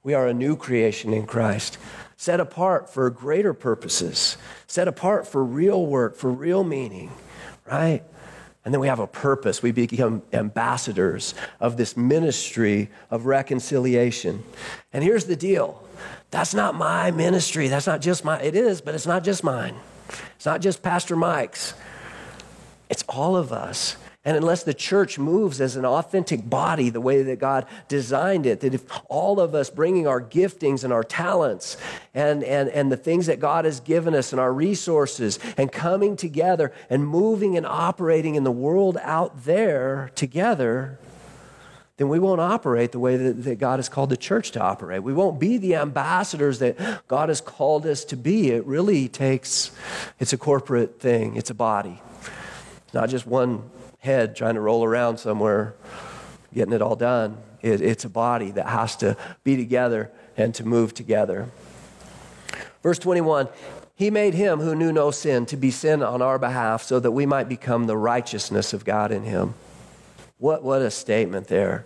We 0.03 0.13
are 0.13 0.27
a 0.27 0.33
new 0.33 0.55
creation 0.55 1.13
in 1.13 1.25
Christ, 1.25 1.77
set 2.17 2.39
apart 2.39 2.89
for 2.89 3.09
greater 3.09 3.53
purposes, 3.53 4.37
set 4.65 4.87
apart 4.87 5.27
for 5.27 5.43
real 5.43 5.85
work, 5.85 6.15
for 6.15 6.31
real 6.31 6.63
meaning, 6.63 7.11
right? 7.69 8.03
And 8.65 8.73
then 8.73 8.81
we 8.81 8.87
have 8.87 8.99
a 8.99 9.07
purpose. 9.07 9.63
We 9.63 9.71
become 9.71 10.21
ambassadors 10.33 11.33
of 11.59 11.77
this 11.77 11.95
ministry 11.95 12.89
of 13.09 13.25
reconciliation. 13.25 14.43
And 14.91 15.03
here's 15.03 15.25
the 15.25 15.35
deal 15.35 15.83
that's 16.31 16.53
not 16.53 16.75
my 16.75 17.11
ministry. 17.11 17.67
That's 17.67 17.87
not 17.87 18.01
just 18.01 18.23
my, 18.23 18.39
it 18.41 18.55
is, 18.55 18.81
but 18.81 18.95
it's 18.95 19.07
not 19.07 19.23
just 19.23 19.43
mine. 19.43 19.75
It's 20.35 20.45
not 20.45 20.61
just 20.61 20.83
Pastor 20.83 21.15
Mike's. 21.15 21.73
It's 22.89 23.03
all 23.09 23.35
of 23.35 23.51
us. 23.51 23.97
And 24.29 24.37
unless 24.37 24.61
the 24.61 24.75
church 24.75 25.17
moves 25.17 25.59
as 25.59 25.75
an 25.75 25.85
authentic 25.85 26.47
body 26.47 26.91
the 26.91 27.01
way 27.01 27.23
that 27.23 27.39
God 27.39 27.65
designed 27.87 28.45
it, 28.45 28.59
that 28.59 28.75
if 28.75 28.83
all 29.07 29.39
of 29.39 29.55
us 29.55 29.71
bringing 29.71 30.05
our 30.05 30.21
giftings 30.21 30.83
and 30.83 30.93
our 30.93 31.03
talents 31.03 31.77
and, 32.13 32.43
and, 32.43 32.69
and 32.69 32.91
the 32.91 32.95
things 32.95 33.25
that 33.25 33.39
God 33.39 33.65
has 33.65 33.79
given 33.79 34.13
us 34.13 34.31
and 34.31 34.39
our 34.39 34.53
resources 34.53 35.39
and 35.57 35.71
coming 35.71 36.15
together 36.15 36.71
and 36.91 37.07
moving 37.07 37.57
and 37.57 37.65
operating 37.65 38.35
in 38.35 38.43
the 38.43 38.51
world 38.51 38.99
out 39.01 39.45
there 39.45 40.11
together, 40.13 40.99
then 41.97 42.07
we 42.07 42.19
won't 42.19 42.39
operate 42.39 42.91
the 42.91 42.99
way 42.99 43.17
that, 43.17 43.43
that, 43.45 43.57
God 43.57 43.79
has 43.79 43.89
called 43.89 44.11
the 44.11 44.15
church 44.15 44.51
to 44.51 44.61
operate. 44.61 45.01
We 45.01 45.11
won't 45.11 45.39
be 45.39 45.57
the 45.57 45.73
ambassadors 45.73 46.59
that 46.59 47.07
God 47.07 47.29
has 47.29 47.41
called 47.41 47.83
us 47.87 48.05
to 48.05 48.15
be. 48.15 48.51
It 48.51 48.63
really 48.67 49.07
takes, 49.07 49.71
it's 50.19 50.33
a 50.33 50.37
corporate 50.37 50.99
thing, 50.99 51.35
it's 51.35 51.49
a 51.49 51.55
body. 51.55 51.99
It's 52.85 52.93
not 52.93 53.09
just 53.09 53.25
one 53.25 53.63
head 53.99 54.35
trying 54.35 54.55
to 54.55 54.61
roll 54.61 54.83
around 54.83 55.17
somewhere, 55.17 55.75
getting 56.53 56.73
it 56.73 56.81
all 56.81 56.95
done. 56.95 57.37
It, 57.61 57.81
it's 57.81 58.05
a 58.05 58.09
body 58.09 58.51
that 58.51 58.67
has 58.67 58.95
to 58.97 59.17
be 59.43 59.57
together 59.57 60.11
and 60.37 60.55
to 60.55 60.65
move 60.65 60.93
together. 60.93 61.49
Verse 62.81 62.99
21 62.99 63.49
He 63.95 64.09
made 64.09 64.33
him 64.33 64.59
who 64.59 64.73
knew 64.73 64.91
no 64.91 65.11
sin 65.11 65.45
to 65.47 65.57
be 65.57 65.71
sin 65.71 66.01
on 66.01 66.21
our 66.21 66.39
behalf 66.39 66.83
so 66.83 66.99
that 66.99 67.11
we 67.11 67.25
might 67.25 67.49
become 67.49 67.85
the 67.85 67.97
righteousness 67.97 68.73
of 68.73 68.85
God 68.85 69.11
in 69.11 69.23
him. 69.23 69.53
What, 70.37 70.63
what 70.63 70.81
a 70.81 70.89
statement 70.89 71.47
there. 71.47 71.85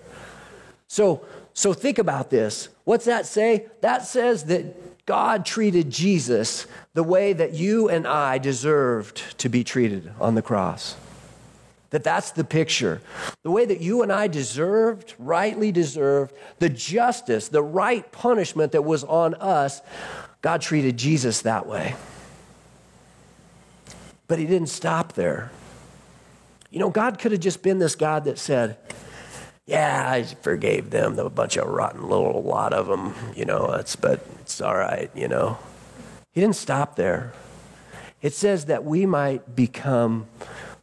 So, 0.87 1.25
so 1.53 1.73
think 1.73 1.97
about 1.97 2.29
this. 2.29 2.69
What's 2.83 3.05
that 3.05 3.25
say? 3.25 3.65
That 3.81 4.05
says 4.05 4.45
that 4.45 5.05
God 5.07 5.43
treated 5.43 5.89
Jesus 5.89 6.67
the 6.93 7.03
way 7.03 7.33
that 7.33 7.53
you 7.53 7.89
and 7.89 8.05
I 8.05 8.37
deserved 8.37 9.39
to 9.39 9.49
be 9.49 9.63
treated 9.63 10.11
on 10.19 10.35
the 10.35 10.43
cross 10.43 10.95
that 11.93 12.03
that's 12.03 12.31
the 12.31 12.43
picture. 12.43 13.01
The 13.43 13.51
way 13.51 13.67
that 13.67 13.79
you 13.79 14.01
and 14.01 14.11
I 14.11 14.27
deserved, 14.27 15.13
rightly 15.19 15.71
deserved, 15.71 16.33
the 16.57 16.67
justice, 16.67 17.49
the 17.49 17.61
right 17.61 18.11
punishment 18.11 18.71
that 18.71 18.81
was 18.81 19.03
on 19.03 19.35
us, 19.35 19.79
God 20.41 20.61
treated 20.61 20.97
Jesus 20.97 21.43
that 21.43 21.67
way. 21.67 21.93
But 24.27 24.39
he 24.39 24.47
didn't 24.47 24.69
stop 24.69 25.13
there. 25.13 25.51
You 26.71 26.79
know, 26.79 26.89
God 26.89 27.19
could 27.19 27.31
have 27.31 27.41
just 27.41 27.61
been 27.61 27.77
this 27.77 27.93
God 27.93 28.23
that 28.23 28.39
said, 28.39 28.75
yeah, 29.67 30.09
I 30.09 30.23
forgave 30.23 30.89
them, 30.89 31.19
a 31.19 31.29
bunch 31.29 31.57
of 31.57 31.67
rotten 31.67 32.09
little 32.09 32.41
lot 32.41 32.73
of 32.73 32.87
them, 32.87 33.13
you 33.35 33.45
know, 33.45 33.71
it's, 33.73 33.95
but 33.95 34.25
it's 34.41 34.59
all 34.61 34.75
right, 34.75 35.11
you 35.13 35.27
know. 35.27 35.59
He 36.31 36.41
didn't 36.41 36.55
stop 36.55 36.95
there. 36.95 37.33
It 38.23 38.33
says 38.33 38.65
that 38.65 38.83
we 38.83 39.05
might 39.05 39.55
become 39.55 40.25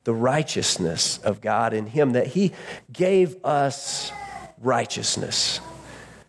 the 0.04 0.14
righteousness 0.14 1.18
of 1.18 1.40
God 1.40 1.72
in 1.72 1.86
Him, 1.86 2.12
that 2.12 2.28
He 2.28 2.52
gave 2.92 3.36
us 3.44 4.12
righteousness. 4.58 5.60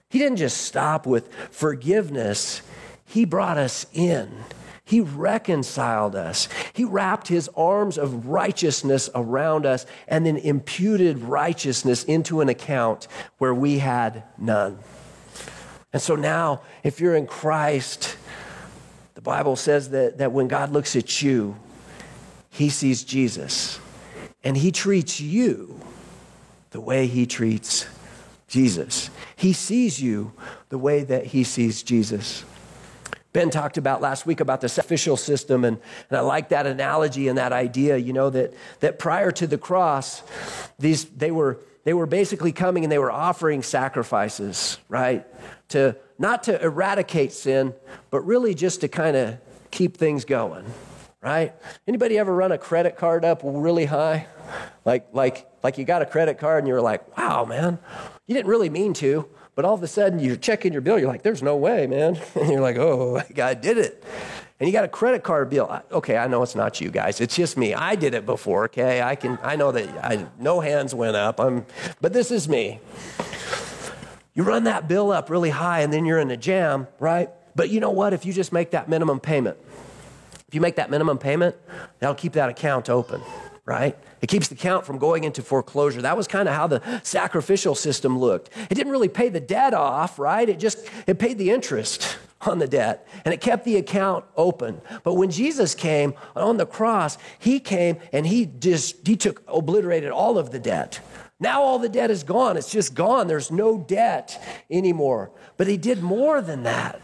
He 0.10 0.20
didn't 0.20 0.38
just 0.38 0.58
stop 0.58 1.06
with 1.06 1.34
forgiveness, 1.52 2.62
He 3.06 3.26
brought 3.26 3.58
us 3.58 3.86
in. 3.94 4.30
He 4.84 5.00
reconciled 5.00 6.18
us. 6.18 6.50
He 6.74 6.84
wrapped 6.84 7.30
his 7.30 7.50
arms 7.56 7.98
of 7.98 8.28
righteousness 8.28 9.10
around 9.16 9.66
us 9.66 9.86
and 10.06 10.26
then 10.26 10.36
imputed 10.36 11.20
righteousness 11.20 12.04
into 12.04 12.42
an 12.42 12.50
account 12.50 13.08
where 13.38 13.54
we 13.54 13.80
had 13.80 14.24
none. 14.38 14.80
And 15.94 16.02
so 16.02 16.18
now, 16.18 16.64
if 16.84 17.00
you're 17.00 17.16
in 17.16 17.26
Christ, 17.26 18.18
the 19.14 19.22
Bible 19.22 19.56
says 19.56 19.92
that, 19.92 20.18
that 20.18 20.34
when 20.34 20.50
God 20.50 20.72
looks 20.72 20.98
at 20.98 21.22
you, 21.22 21.56
he 22.52 22.70
sees 22.70 23.04
Jesus. 23.04 23.80
And 24.44 24.56
he 24.56 24.72
treats 24.72 25.20
you 25.20 25.80
the 26.72 26.82
way 26.82 27.08
he 27.08 27.26
treats 27.26 27.88
Jesus. 28.48 29.10
He 29.36 29.54
sees 29.54 30.02
you 30.02 30.34
the 30.70 30.78
way 30.78 31.04
that 31.04 31.28
he 31.28 31.44
sees 31.44 31.82
Jesus. 31.82 32.44
Ben 33.34 33.50
talked 33.50 33.78
about 33.78 34.02
last 34.02 34.26
week 34.26 34.42
about 34.42 34.60
the 34.60 34.68
sacrificial 34.68 35.16
system, 35.16 35.64
and, 35.64 35.80
and 36.10 36.18
I 36.18 36.22
like 36.22 36.50
that 36.50 36.68
analogy 36.68 37.30
and 37.30 37.38
that 37.38 37.54
idea, 37.54 37.96
you 37.96 38.12
know, 38.12 38.30
that, 38.30 38.54
that 38.82 39.00
prior 39.00 39.32
to 39.32 39.48
the 39.48 39.58
cross, 39.58 40.22
these, 40.78 41.06
they, 41.06 41.32
were, 41.32 41.60
they 41.86 41.94
were 41.94 42.06
basically 42.06 42.52
coming 42.52 42.84
and 42.84 42.92
they 42.92 42.98
were 42.98 43.12
offering 43.12 43.64
sacrifices, 43.64 44.78
right? 44.90 45.26
To, 45.70 45.96
not 46.20 46.44
to 46.44 46.62
eradicate 46.62 47.32
sin, 47.32 47.74
but 48.10 48.20
really 48.22 48.54
just 48.54 48.82
to 48.82 48.90
kind 48.90 49.16
of 49.16 49.38
keep 49.72 49.96
things 49.96 50.26
going, 50.26 50.66
right? 51.22 51.54
Anybody 51.88 52.18
ever 52.18 52.34
run 52.34 52.52
a 52.52 52.58
credit 52.58 52.98
card 52.98 53.24
up 53.24 53.42
really 53.44 53.86
high? 53.86 54.28
Like, 54.86 55.08
like, 55.14 55.48
like 55.64 55.78
you 55.78 55.86
got 55.86 56.02
a 56.02 56.06
credit 56.06 56.40
card 56.40 56.60
and 56.60 56.68
you're 56.68 56.82
like, 56.82 57.16
wow, 57.18 57.46
man, 57.46 57.80
you 58.26 58.36
didn't 58.36 58.50
really 58.50 58.70
mean 58.70 58.94
to, 58.96 59.28
but 59.56 59.66
all 59.66 59.76
of 59.76 59.84
a 59.84 59.88
sudden 59.88 60.20
you're 60.20 60.36
checking 60.36 60.74
your 60.74 60.82
bill, 60.82 60.98
you're 60.98 61.08
like, 61.08 61.22
there's 61.22 61.44
no 61.44 61.56
way, 61.56 61.88
man. 61.88 62.20
And 62.36 62.50
you're 62.50 62.62
like, 62.62 62.78
oh, 62.78 63.22
God 63.36 63.62
did 63.62 63.78
it. 63.78 64.04
And 64.60 64.68
you 64.68 64.74
got 64.74 64.84
a 64.84 64.90
credit 64.90 65.24
card 65.24 65.50
bill. 65.50 65.82
Okay, 65.92 66.18
I 66.18 66.28
know 66.28 66.44
it's 66.44 66.54
not 66.54 66.80
you 66.80 66.92
guys. 66.92 67.20
It's 67.20 67.36
just 67.36 67.58
me. 67.58 67.74
I 67.74 67.96
did 67.96 68.14
it 68.14 68.28
before, 68.28 68.66
okay? 68.66 69.02
I 69.02 69.16
can 69.16 69.40
I 69.42 69.56
know 69.56 69.72
that 69.72 69.90
I, 70.06 70.28
no 70.38 70.60
hands 70.60 70.94
went 70.94 71.16
up. 71.16 71.40
I'm 71.40 71.66
but 72.00 72.14
this 72.14 72.30
is 72.30 72.48
me. 72.48 72.80
You 74.36 74.44
run 74.44 74.66
that 74.66 74.88
bill 74.88 75.12
up 75.12 75.32
really 75.32 75.50
high 75.50 75.82
and 75.82 75.92
then 75.92 76.06
you're 76.06 76.20
in 76.20 76.30
a 76.30 76.38
jam, 76.38 76.88
right? 77.00 77.30
But 77.56 77.70
you 77.70 77.80
know 77.80 77.90
what? 77.90 78.14
If 78.14 78.24
you 78.24 78.34
just 78.34 78.54
make 78.54 78.72
that 78.72 78.88
minimum 78.88 79.20
payment, 79.20 79.58
if 80.52 80.56
you 80.56 80.60
make 80.60 80.76
that 80.76 80.92
minimum 80.92 81.18
payment, 81.18 81.56
that'll 82.00 82.14
keep 82.14 82.34
that 82.34 82.50
account 82.50 82.90
open 82.90 83.22
right? 83.64 83.98
It 84.22 84.28
keeps 84.28 84.50
the 84.50 84.56
account 84.56 84.86
from 84.86 84.98
going 84.98 85.24
into 85.24 85.42
foreclosure. 85.42 86.02
That 86.02 86.18
was 86.18 86.28
kind 86.28 86.50
of 86.50 86.56
how 86.56 86.68
the 86.68 86.82
sacrificial 87.04 87.74
system 87.74 88.18
looked. 88.18 88.50
It 88.70 88.76
didn't 88.76 88.92
really 88.92 89.08
pay 89.08 89.30
the 89.30 89.40
debt 89.40 89.74
off, 89.74 90.20
right? 90.20 90.50
It 90.50 90.60
just 90.60 90.90
it 91.08 91.20
paid 91.20 91.38
the 91.38 91.52
interest 91.52 92.18
on 92.42 92.60
the 92.60 92.68
debt 92.68 93.08
and 93.24 93.34
it 93.34 93.40
kept 93.40 93.64
the 93.64 93.78
account 93.78 94.26
open. 94.36 94.82
But 95.04 95.14
when 95.14 95.32
Jesus 95.32 95.74
came 95.74 96.16
on 96.36 96.58
the 96.58 96.66
cross, 96.66 97.18
he 97.40 97.62
came 97.62 98.00
and 98.12 98.28
he 98.28 98.46
just 98.48 99.08
he 99.08 99.16
took 99.16 99.42
obliterated 99.48 100.10
all 100.10 100.38
of 100.38 100.52
the 100.52 100.60
debt. 100.60 101.00
Now 101.40 101.62
all 101.62 101.80
the 101.80 101.88
debt 101.88 102.12
is 102.12 102.24
gone. 102.24 102.58
It's 102.58 102.72
just 102.72 102.94
gone. 102.94 103.28
There's 103.28 103.52
no 103.52 103.78
debt 103.78 104.44
anymore. 104.70 105.32
But 105.56 105.68
he 105.68 105.78
did 105.78 106.02
more 106.02 106.42
than 106.42 106.64
that. 106.64 107.00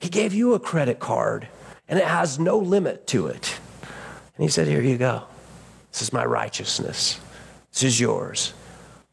He 0.00 0.08
gave 0.08 0.34
you 0.34 0.52
a 0.52 0.60
credit 0.60 0.98
card 0.98 1.48
and 1.92 2.00
it 2.00 2.06
has 2.06 2.38
no 2.38 2.56
limit 2.56 3.06
to 3.06 3.26
it. 3.26 3.60
And 4.34 4.42
he 4.42 4.48
said, 4.48 4.66
Here 4.66 4.80
you 4.80 4.96
go. 4.96 5.24
This 5.90 6.00
is 6.00 6.10
my 6.10 6.24
righteousness. 6.24 7.20
This 7.70 7.82
is 7.82 8.00
yours. 8.00 8.54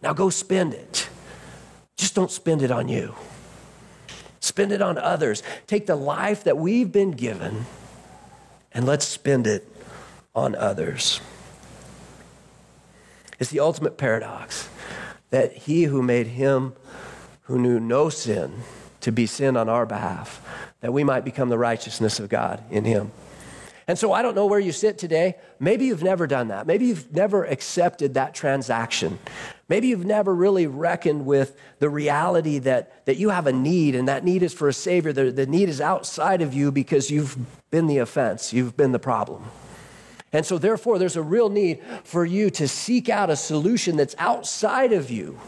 Now 0.01 0.13
go 0.13 0.29
spend 0.29 0.73
it. 0.73 1.09
Just 1.97 2.15
don't 2.15 2.31
spend 2.31 2.61
it 2.61 2.71
on 2.71 2.87
you. 2.87 3.15
Spend 4.39 4.71
it 4.71 4.81
on 4.81 4.97
others. 4.97 5.43
Take 5.67 5.87
the 5.87 5.97
life 5.97 6.45
that 6.45 6.57
we've 6.57 6.89
been 6.89 7.11
given 7.11 7.65
and 8.71 8.85
let's 8.85 9.05
spend 9.05 9.45
it 9.45 9.67
on 10.33 10.55
others. 10.55 11.19
It's 13.39 13.49
the 13.49 13.59
ultimate 13.59 13.97
paradox 13.97 14.69
that 15.31 15.51
he 15.51 15.83
who 15.83 16.01
made 16.01 16.27
him 16.27 16.71
who 17.41 17.59
knew 17.59 17.77
no 17.77 18.07
sin 18.07 18.63
to 19.01 19.11
be 19.11 19.25
sin 19.25 19.57
on 19.57 19.67
our 19.67 19.85
behalf, 19.85 20.41
that 20.81 20.93
we 20.93 21.03
might 21.03 21.25
become 21.25 21.49
the 21.49 21.57
righteousness 21.57 22.19
of 22.19 22.29
God 22.29 22.63
in 22.71 22.85
him. 22.85 23.11
And 23.89 23.97
so 23.97 24.13
I 24.13 24.21
don't 24.21 24.35
know 24.35 24.45
where 24.45 24.59
you 24.59 24.71
sit 24.71 24.99
today. 24.99 25.35
Maybe 25.59 25.87
you've 25.87 26.03
never 26.03 26.27
done 26.27 26.49
that. 26.49 26.67
Maybe 26.67 26.85
you've 26.85 27.11
never 27.11 27.43
accepted 27.43 28.13
that 28.13 28.35
transaction. 28.35 29.17
Maybe 29.67 29.87
you've 29.87 30.05
never 30.05 30.33
really 30.33 30.67
reckoned 30.67 31.25
with 31.25 31.59
the 31.79 31.89
reality 31.89 32.59
that, 32.59 33.03
that 33.05 33.17
you 33.17 33.29
have 33.29 33.47
a 33.47 33.51
need, 33.51 33.95
and 33.95 34.07
that 34.07 34.23
need 34.23 34.43
is 34.43 34.53
for 34.53 34.67
a 34.67 34.73
Savior. 34.73 35.11
The, 35.11 35.31
the 35.31 35.47
need 35.47 35.69
is 35.69 35.81
outside 35.81 36.43
of 36.43 36.53
you 36.53 36.71
because 36.71 37.09
you've 37.09 37.35
been 37.71 37.87
the 37.87 37.97
offense, 37.97 38.53
you've 38.53 38.77
been 38.77 38.91
the 38.91 38.99
problem. 38.99 39.45
And 40.31 40.45
so, 40.45 40.59
therefore, 40.59 40.99
there's 40.99 41.15
a 41.15 41.23
real 41.23 41.49
need 41.49 41.81
for 42.03 42.23
you 42.23 42.51
to 42.51 42.67
seek 42.67 43.09
out 43.09 43.31
a 43.31 43.35
solution 43.35 43.97
that's 43.97 44.13
outside 44.19 44.93
of 44.93 45.09
you. 45.09 45.39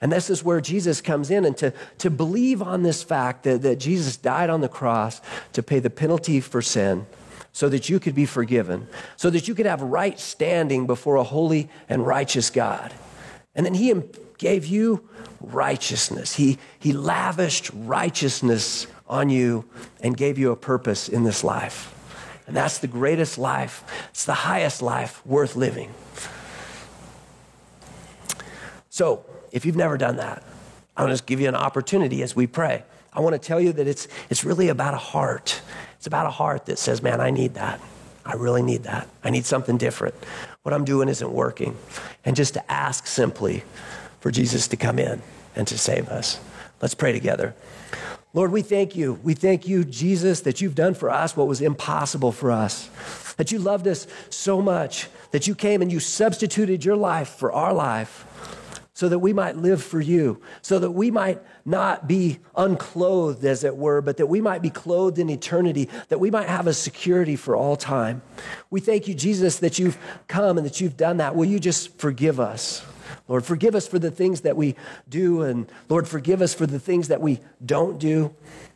And 0.00 0.12
this 0.12 0.30
is 0.30 0.44
where 0.44 0.60
Jesus 0.60 1.00
comes 1.00 1.30
in 1.30 1.44
and 1.44 1.56
to, 1.56 1.72
to 1.98 2.10
believe 2.10 2.62
on 2.62 2.82
this 2.82 3.02
fact 3.02 3.42
that, 3.42 3.62
that 3.62 3.76
Jesus 3.76 4.16
died 4.16 4.48
on 4.48 4.60
the 4.60 4.68
cross 4.68 5.20
to 5.52 5.62
pay 5.62 5.80
the 5.80 5.90
penalty 5.90 6.40
for 6.40 6.62
sin 6.62 7.06
so 7.52 7.68
that 7.68 7.88
you 7.88 7.98
could 7.98 8.14
be 8.14 8.26
forgiven, 8.26 8.86
so 9.16 9.30
that 9.30 9.48
you 9.48 9.54
could 9.54 9.66
have 9.66 9.82
right 9.82 10.20
standing 10.20 10.86
before 10.86 11.16
a 11.16 11.24
holy 11.24 11.68
and 11.88 12.06
righteous 12.06 12.50
God. 12.50 12.94
And 13.56 13.66
then 13.66 13.74
he 13.74 13.92
gave 14.38 14.64
you 14.66 15.08
righteousness. 15.40 16.34
He, 16.34 16.58
he 16.78 16.92
lavished 16.92 17.70
righteousness 17.74 18.86
on 19.08 19.30
you 19.30 19.64
and 20.00 20.16
gave 20.16 20.38
you 20.38 20.52
a 20.52 20.56
purpose 20.56 21.08
in 21.08 21.24
this 21.24 21.42
life. 21.42 21.94
And 22.46 22.56
that's 22.56 22.78
the 22.78 22.86
greatest 22.86 23.36
life, 23.36 23.84
it's 24.10 24.24
the 24.24 24.32
highest 24.32 24.80
life 24.80 25.24
worth 25.26 25.56
living. 25.56 25.92
So, 28.88 29.24
if 29.52 29.64
you've 29.64 29.76
never 29.76 29.96
done 29.96 30.16
that, 30.16 30.42
I 30.96 31.04
want 31.04 31.16
to 31.16 31.24
give 31.24 31.40
you 31.40 31.48
an 31.48 31.54
opportunity 31.54 32.22
as 32.22 32.34
we 32.34 32.46
pray. 32.46 32.82
I 33.12 33.20
want 33.20 33.34
to 33.34 33.38
tell 33.38 33.60
you 33.60 33.72
that 33.72 33.86
it's, 33.86 34.08
it's 34.30 34.44
really 34.44 34.68
about 34.68 34.94
a 34.94 34.98
heart. 34.98 35.60
It's 35.96 36.06
about 36.06 36.26
a 36.26 36.30
heart 36.30 36.66
that 36.66 36.78
says, 36.78 37.02
man, 37.02 37.20
I 37.20 37.30
need 37.30 37.54
that. 37.54 37.80
I 38.24 38.34
really 38.34 38.62
need 38.62 38.82
that. 38.82 39.08
I 39.24 39.30
need 39.30 39.46
something 39.46 39.78
different. 39.78 40.14
What 40.62 40.74
I'm 40.74 40.84
doing 40.84 41.08
isn't 41.08 41.32
working. 41.32 41.76
And 42.24 42.36
just 42.36 42.54
to 42.54 42.70
ask 42.70 43.06
simply 43.06 43.62
for 44.20 44.30
Jesus 44.30 44.68
to 44.68 44.76
come 44.76 44.98
in 44.98 45.22
and 45.56 45.66
to 45.68 45.78
save 45.78 46.08
us. 46.08 46.38
Let's 46.82 46.94
pray 46.94 47.12
together. 47.12 47.54
Lord, 48.34 48.52
we 48.52 48.62
thank 48.62 48.94
you. 48.94 49.14
We 49.22 49.34
thank 49.34 49.66
you, 49.66 49.84
Jesus, 49.84 50.42
that 50.42 50.60
you've 50.60 50.74
done 50.74 50.94
for 50.94 51.10
us 51.10 51.36
what 51.36 51.48
was 51.48 51.60
impossible 51.60 52.32
for 52.32 52.52
us. 52.52 52.88
That 53.36 53.50
you 53.50 53.58
loved 53.58 53.88
us 53.88 54.06
so 54.30 54.60
much 54.60 55.08
that 55.30 55.46
you 55.46 55.54
came 55.54 55.80
and 55.80 55.90
you 55.90 56.00
substituted 56.00 56.84
your 56.84 56.96
life 56.96 57.28
for 57.28 57.50
our 57.52 57.72
life 57.72 58.26
so 58.98 59.08
that 59.08 59.20
we 59.20 59.32
might 59.32 59.56
live 59.56 59.80
for 59.80 60.00
you, 60.00 60.42
so 60.60 60.76
that 60.80 60.90
we 60.90 61.08
might 61.08 61.40
not 61.64 62.08
be 62.08 62.40
unclothed, 62.56 63.44
as 63.44 63.62
it 63.62 63.76
were, 63.76 64.02
but 64.02 64.16
that 64.16 64.26
we 64.26 64.40
might 64.40 64.60
be 64.60 64.70
clothed 64.70 65.20
in 65.20 65.30
eternity, 65.30 65.88
that 66.08 66.18
we 66.18 66.32
might 66.32 66.48
have 66.48 66.66
a 66.66 66.74
security 66.74 67.36
for 67.36 67.54
all 67.54 67.76
time. 67.76 68.20
We 68.70 68.80
thank 68.80 69.06
you, 69.06 69.14
Jesus, 69.14 69.60
that 69.60 69.78
you've 69.78 69.96
come 70.26 70.58
and 70.58 70.66
that 70.66 70.80
you've 70.80 70.96
done 70.96 71.18
that. 71.18 71.36
Will 71.36 71.44
you 71.44 71.60
just 71.60 71.96
forgive 71.96 72.40
us? 72.40 72.84
Lord, 73.28 73.44
forgive 73.44 73.76
us 73.76 73.86
for 73.86 74.00
the 74.00 74.10
things 74.10 74.40
that 74.40 74.56
we 74.56 74.74
do, 75.08 75.42
and 75.42 75.70
Lord, 75.88 76.08
forgive 76.08 76.42
us 76.42 76.52
for 76.52 76.66
the 76.66 76.80
things 76.80 77.06
that 77.06 77.20
we 77.20 77.38
don't 77.64 78.00
do. 78.00 78.34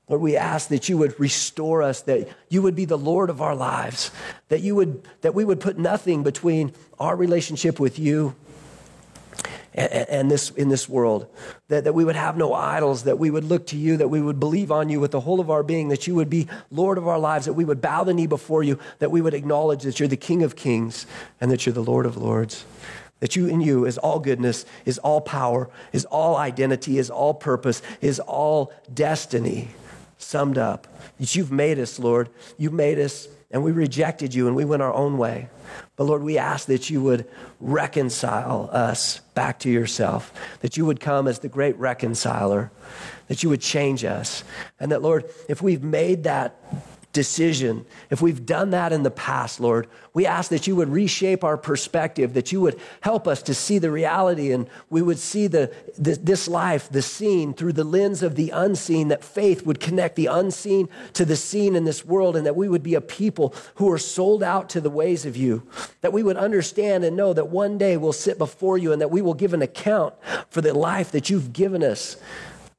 Lord, 0.09 0.23
we 0.23 0.37
ask 0.37 0.68
that 0.68 0.89
you 0.89 0.99
would 0.99 1.18
restore 1.18 1.83
us, 1.83 2.03
that 2.03 2.29
you 2.49 2.62
would 2.62 2.77
be 2.77 2.85
the 2.85 2.97
Lord 2.97 3.29
of 3.29 3.43
our 3.43 3.57
lives, 3.57 4.12
that 4.51 4.61
you 4.61 4.77
would 4.77 5.03
that 5.23 5.35
we 5.35 5.45
would 5.45 5.59
put 5.59 5.79
nothing 5.79 6.23
between 6.23 6.73
our 7.01 7.16
relationship 7.16 7.81
with 7.81 7.99
you 7.99 8.37
and, 9.75 10.31
this, 10.31 10.51
in 10.51 10.68
this 10.68 10.89
world. 10.89 11.27
That, 11.68 11.85
that 11.85 11.93
we 11.93 12.05
would 12.05 12.16
have 12.16 12.37
no 12.37 12.53
idols, 12.53 13.05
that 13.05 13.18
we 13.18 13.31
would 13.31 13.45
look 13.45 13.66
to 13.68 13.77
you, 13.77 13.97
that 13.97 14.09
we 14.09 14.20
would 14.20 14.39
believe 14.39 14.70
on 14.70 14.89
you 14.89 15.01
with 15.01 15.12
the 15.12 15.20
whole 15.20 15.41
of 15.41 15.51
our 15.51 15.62
being, 15.62 15.89
that 15.89 16.07
you 16.07 16.14
would 16.14 16.31
be 16.31 16.49
Lord 16.70 16.99
of 16.99 17.09
our 17.09 17.18
lives, 17.18 17.47
that 17.47 17.55
we 17.55 17.64
would 17.64 17.81
bow 17.81 18.05
the 18.05 18.14
knee 18.14 18.27
before 18.27 18.62
you, 18.62 18.79
that 18.99 19.11
we 19.11 19.20
would 19.20 19.35
acknowledge 19.35 19.83
that 19.85 19.99
you're 19.99 20.09
the 20.09 20.16
King 20.16 20.43
of 20.43 20.57
kings 20.57 21.07
and 21.41 21.51
that 21.51 21.64
you're 21.64 21.73
the 21.73 21.83
Lord 21.83 22.07
of 22.07 22.16
lords. 22.16 22.64
That 23.20 23.37
you 23.37 23.47
in 23.47 23.61
you 23.61 23.87
is 23.87 23.99
all 23.99 24.18
goodness, 24.18 24.66
is 24.85 24.99
all 24.99 25.20
power, 25.20 25.70
is 25.93 26.05
all 26.07 26.37
identity, 26.37 26.99
is 26.99 27.09
all 27.09 27.35
purpose, 27.35 27.81
is 28.01 28.18
all 28.18 28.73
destiny 28.93 29.68
summed 30.18 30.59
up. 30.59 30.87
That 31.20 31.35
you've 31.35 31.53
made 31.53 31.79
us, 31.79 31.99
Lord. 31.99 32.31
You've 32.59 32.73
made 32.73 32.99
us 32.99 33.29
and 33.53 33.62
we 33.62 33.70
rejected 33.70 34.34
you 34.34 34.46
and 34.46 34.57
we 34.57 34.64
went 34.64 34.82
our 34.82 34.92
own 34.92 35.18
way. 35.18 35.48
But 35.96 36.05
Lord, 36.05 36.22
we 36.22 36.38
ask 36.38 36.66
that 36.66 36.90
you 36.90 37.03
would 37.03 37.28
reconcile 37.61 38.70
us 38.72 39.20
back 39.34 39.59
to 39.61 39.70
yourself, 39.70 40.32
that 40.61 40.76
you 40.76 40.86
would 40.86 41.00
come 41.00 41.28
as 41.28 41.40
the 41.40 41.48
great 41.48 41.76
reconciler, 41.78 42.70
that 43.28 43.42
you 43.42 43.48
would 43.50 43.61
change 43.61 44.05
us. 44.05 44.42
And 44.80 44.90
that, 44.90 45.03
Lord, 45.03 45.24
if 45.48 45.62
we've 45.62 45.82
made 45.82 46.24
that 46.24 46.57
decision, 47.13 47.85
if 48.11 48.23
we've 48.23 48.47
done 48.47 48.71
that 48.71 48.93
in 48.93 49.03
the 49.03 49.11
past, 49.11 49.61
Lord, 49.61 49.87
we 50.15 50.27
ask 50.27 50.51
that 50.51 50.67
you 50.67 50.77
would 50.77 50.89
reshape 50.89 51.45
our 51.45 51.57
perspective, 51.57 52.35
that 52.35 52.53
you 52.53 52.61
would 52.61 52.81
help 53.01 53.29
us 53.29 53.43
to 53.45 53.55
see 53.55 53.79
the 53.79 53.91
reality 53.91 54.53
and 54.53 54.69
we 54.91 55.03
would 55.03 55.19
see 55.19 55.47
the, 55.47 55.73
the, 55.99 56.15
this 56.15 56.49
life, 56.49 56.89
the 56.89 57.03
seen, 57.03 57.55
through 57.55 57.73
the 57.75 57.85
lens 57.85 58.23
of 58.23 58.35
the 58.37 58.51
unseen, 58.51 59.09
that 59.09 59.25
faith 59.25 59.65
would 59.67 59.81
connect 59.81 60.17
the 60.17 60.27
unseen 60.27 60.89
to 61.13 61.25
the 61.25 61.37
seen 61.37 61.77
in 61.77 61.85
this 61.85 62.05
world, 62.05 62.37
and 62.37 62.47
that 62.47 62.57
we 62.57 62.69
would 62.69 62.83
be 62.83 62.95
a 62.95 63.01
people 63.01 63.55
who 63.77 63.91
are 63.91 63.99
sold 63.99 64.43
out 64.43 64.69
to 64.71 64.81
the 64.81 64.91
ways 64.91 65.27
of 65.27 65.37
you, 65.37 65.67
that 66.01 66.13
we 66.13 66.23
would 66.23 66.37
understand 66.37 67.05
and 67.05 67.17
know 67.17 67.33
that 67.33 67.49
one 67.49 67.79
day 67.79 67.97
we'll 67.97 68.13
sit 68.13 68.39
before 68.39 68.79
you 68.79 68.93
and 68.93 69.01
that 69.01 69.11
we 69.11 69.23
will 69.23 69.35
give 69.35 69.55
an 69.55 69.63
account 69.63 70.15
for 70.49 70.61
the 70.61 70.75
life 70.75 71.11
that 71.13 71.31
you've 71.31 71.53
given 71.53 71.83
us. 71.83 72.17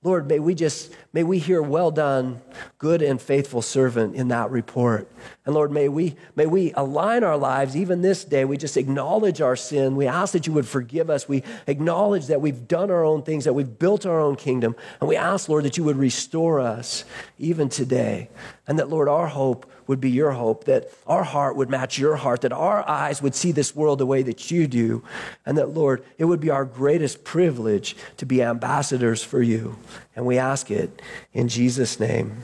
Lord, 0.03 0.27
may 0.27 0.39
we 0.39 0.53
just, 0.53 0.91
may 1.13 1.23
we 1.23 1.39
hear, 1.39 1.61
well 1.61 1.89
done, 1.89 2.41
good 2.77 3.01
and 3.01 3.21
faithful 3.21 3.61
servant 3.61 4.15
in 4.15 4.27
that 4.27 4.51
report. 4.51 5.09
And 5.45 5.55
Lord, 5.55 5.71
may 5.71 5.87
we, 5.87 6.17
may 6.35 6.45
we 6.45 6.73
align 6.73 7.23
our 7.23 7.37
lives 7.37 7.77
even 7.77 8.01
this 8.01 8.25
day. 8.25 8.43
We 8.43 8.57
just 8.57 8.75
acknowledge 8.75 9.39
our 9.39 9.55
sin. 9.55 9.95
We 9.95 10.05
ask 10.05 10.33
that 10.33 10.45
you 10.45 10.51
would 10.51 10.67
forgive 10.67 11.09
us. 11.09 11.29
We 11.29 11.43
acknowledge 11.67 12.27
that 12.27 12.41
we've 12.41 12.67
done 12.67 12.91
our 12.91 13.05
own 13.05 13.23
things, 13.23 13.45
that 13.45 13.53
we've 13.53 13.79
built 13.79 14.05
our 14.05 14.19
own 14.19 14.35
kingdom. 14.35 14.75
And 14.99 15.07
we 15.07 15.15
ask, 15.15 15.47
Lord, 15.47 15.63
that 15.63 15.77
you 15.77 15.85
would 15.85 15.97
restore 15.97 16.59
us 16.59 17.05
even 17.39 17.69
today. 17.69 18.29
And 18.67 18.77
that, 18.79 18.89
Lord, 18.89 19.07
our 19.07 19.27
hope 19.27 19.71
would 19.87 20.01
be 20.01 20.09
your 20.09 20.31
hope, 20.31 20.65
that 20.65 20.89
our 21.07 21.23
heart 21.23 21.55
would 21.55 21.69
match 21.69 21.97
your 21.97 22.15
heart, 22.15 22.41
that 22.41 22.53
our 22.53 22.87
eyes 22.87 23.21
would 23.21 23.35
see 23.35 23.51
this 23.51 23.75
world 23.75 23.99
the 23.99 24.05
way 24.05 24.21
that 24.23 24.51
you 24.51 24.67
do, 24.67 25.03
and 25.45 25.57
that, 25.57 25.69
Lord, 25.69 26.03
it 26.17 26.25
would 26.25 26.39
be 26.39 26.49
our 26.49 26.65
greatest 26.65 27.23
privilege 27.23 27.95
to 28.17 28.25
be 28.25 28.41
ambassadors 28.41 29.23
for 29.23 29.41
you. 29.41 29.77
And 30.15 30.25
we 30.25 30.37
ask 30.37 30.69
it 30.71 31.01
in 31.33 31.47
Jesus' 31.47 31.99
name. 31.99 32.43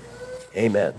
Amen. 0.55 0.93